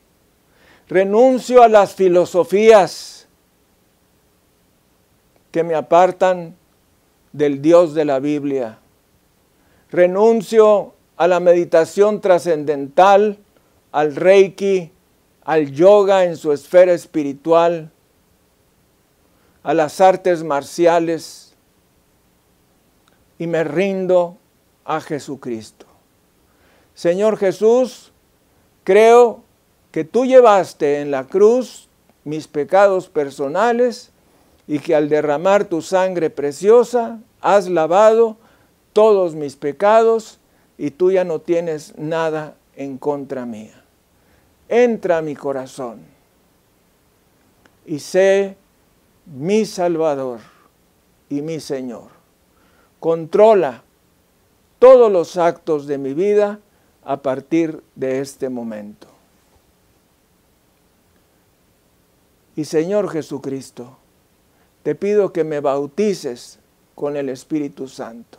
Renuncio 0.88 1.62
a 1.62 1.68
las 1.68 1.94
filosofías 1.94 3.28
que 5.52 5.62
me 5.62 5.74
apartan 5.74 6.56
del 7.32 7.60
Dios 7.60 7.92
de 7.92 8.06
la 8.06 8.18
Biblia. 8.18 8.78
Renuncio 9.90 10.94
a 11.18 11.28
la 11.28 11.38
meditación 11.38 12.22
trascendental, 12.22 13.38
al 13.92 14.16
reiki, 14.16 14.90
al 15.44 15.70
yoga 15.70 16.24
en 16.24 16.38
su 16.38 16.50
esfera 16.50 16.94
espiritual, 16.94 17.90
a 19.62 19.74
las 19.74 20.00
artes 20.00 20.42
marciales 20.42 21.54
y 23.38 23.46
me 23.46 23.64
rindo 23.64 24.38
a 24.86 25.02
Jesucristo. 25.02 25.93
Señor 26.94 27.36
Jesús, 27.36 28.12
creo 28.84 29.42
que 29.90 30.04
tú 30.04 30.24
llevaste 30.24 31.00
en 31.00 31.10
la 31.10 31.24
cruz 31.24 31.88
mis 32.24 32.48
pecados 32.48 33.08
personales 33.08 34.10
y 34.66 34.78
que 34.78 34.94
al 34.94 35.08
derramar 35.08 35.64
tu 35.64 35.82
sangre 35.82 36.30
preciosa 36.30 37.20
has 37.40 37.68
lavado 37.68 38.36
todos 38.92 39.34
mis 39.34 39.56
pecados 39.56 40.38
y 40.78 40.90
tú 40.90 41.10
ya 41.10 41.24
no 41.24 41.40
tienes 41.40 41.96
nada 41.98 42.56
en 42.76 42.96
contra 42.98 43.44
mía. 43.44 43.84
Entra 44.68 45.18
a 45.18 45.22
mi 45.22 45.34
corazón 45.34 46.00
y 47.84 47.98
sé 47.98 48.56
mi 49.26 49.66
Salvador 49.66 50.40
y 51.28 51.42
mi 51.42 51.60
Señor. 51.60 52.08
Controla 53.00 53.82
todos 54.78 55.12
los 55.12 55.36
actos 55.36 55.86
de 55.86 55.98
mi 55.98 56.14
vida 56.14 56.60
a 57.04 57.16
partir 57.18 57.82
de 57.94 58.20
este 58.20 58.48
momento. 58.48 59.06
Y 62.56 62.64
Señor 62.64 63.10
Jesucristo, 63.10 63.96
te 64.82 64.94
pido 64.94 65.32
que 65.32 65.44
me 65.44 65.60
bautices 65.60 66.58
con 66.94 67.16
el 67.16 67.28
Espíritu 67.28 67.88
Santo. 67.88 68.38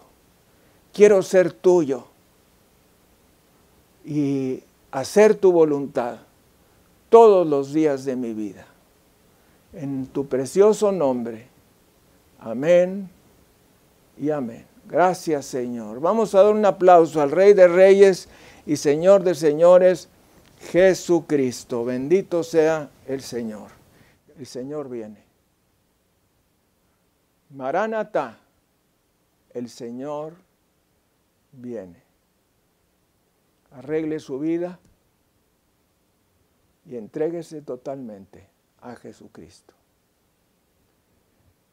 Quiero 0.94 1.22
ser 1.22 1.52
tuyo 1.52 2.06
y 4.06 4.64
hacer 4.92 5.36
tu 5.36 5.52
voluntad 5.52 6.20
todos 7.10 7.46
los 7.46 7.74
días 7.74 8.06
de 8.06 8.16
mi 8.16 8.34
vida. 8.34 8.66
En 9.74 10.08
tu 10.08 10.28
precioso 10.28 10.92
nombre, 10.94 11.50
Amén 12.46 13.10
y 14.20 14.30
amén. 14.30 14.68
Gracias 14.88 15.48
Señor. 15.48 16.00
Vamos 16.00 16.36
a 16.36 16.44
dar 16.44 16.54
un 16.54 16.64
aplauso 16.64 17.20
al 17.20 17.32
Rey 17.32 17.54
de 17.54 17.68
Reyes 17.68 18.30
y 18.66 18.78
Señor 18.78 19.24
de 19.24 19.36
Señores, 19.36 20.10
Jesucristo. 20.60 21.86
Bendito 21.86 22.44
sea 22.44 22.90
el 23.08 23.22
Señor. 23.22 23.70
El 24.38 24.46
Señor 24.46 24.90
viene. 24.90 25.24
Maranatá, 27.52 28.40
el 29.54 29.70
Señor 29.70 30.34
viene. 31.52 32.04
Arregle 33.72 34.20
su 34.20 34.40
vida 34.40 34.80
y 36.86 36.96
entréguese 36.96 37.62
totalmente 37.62 38.48
a 38.82 38.96
Jesucristo. 38.96 39.74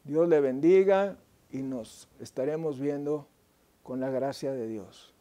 Dios 0.03 0.27
le 0.27 0.41
bendiga 0.41 1.17
y 1.51 1.61
nos 1.61 2.09
estaremos 2.19 2.79
viendo 2.79 3.27
con 3.83 3.99
la 3.99 4.09
gracia 4.09 4.51
de 4.51 4.67
Dios. 4.67 5.13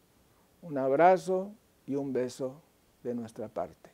Un 0.62 0.79
abrazo 0.79 1.53
y 1.87 1.95
un 1.95 2.12
beso 2.12 2.61
de 3.03 3.14
nuestra 3.14 3.49
parte. 3.49 3.91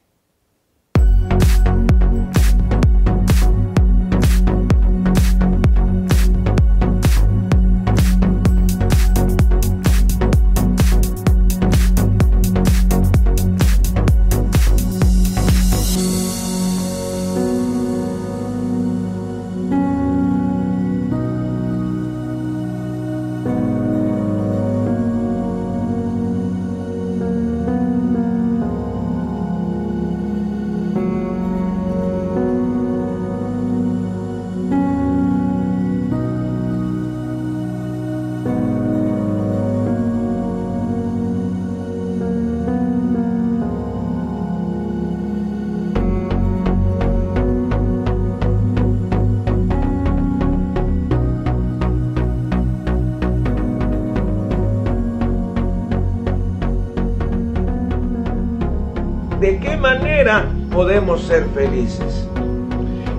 Podemos 60.78 61.22
ser 61.22 61.44
felices. 61.56 62.28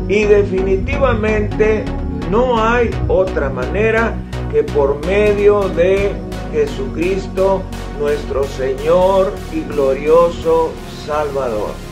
Y 0.07 0.24
definitivamente 0.24 1.84
no 2.32 2.64
hay 2.64 2.89
otra 3.10 3.49
manera 3.49 4.16
que 4.49 4.64
por 4.64 5.05
medio 5.05 5.68
de 5.68 6.14
Jesucristo, 6.53 7.62
nuestro 7.99 8.45
Señor 8.45 9.34
y 9.51 9.60
glorioso 9.64 10.72
Salvador. 11.05 11.88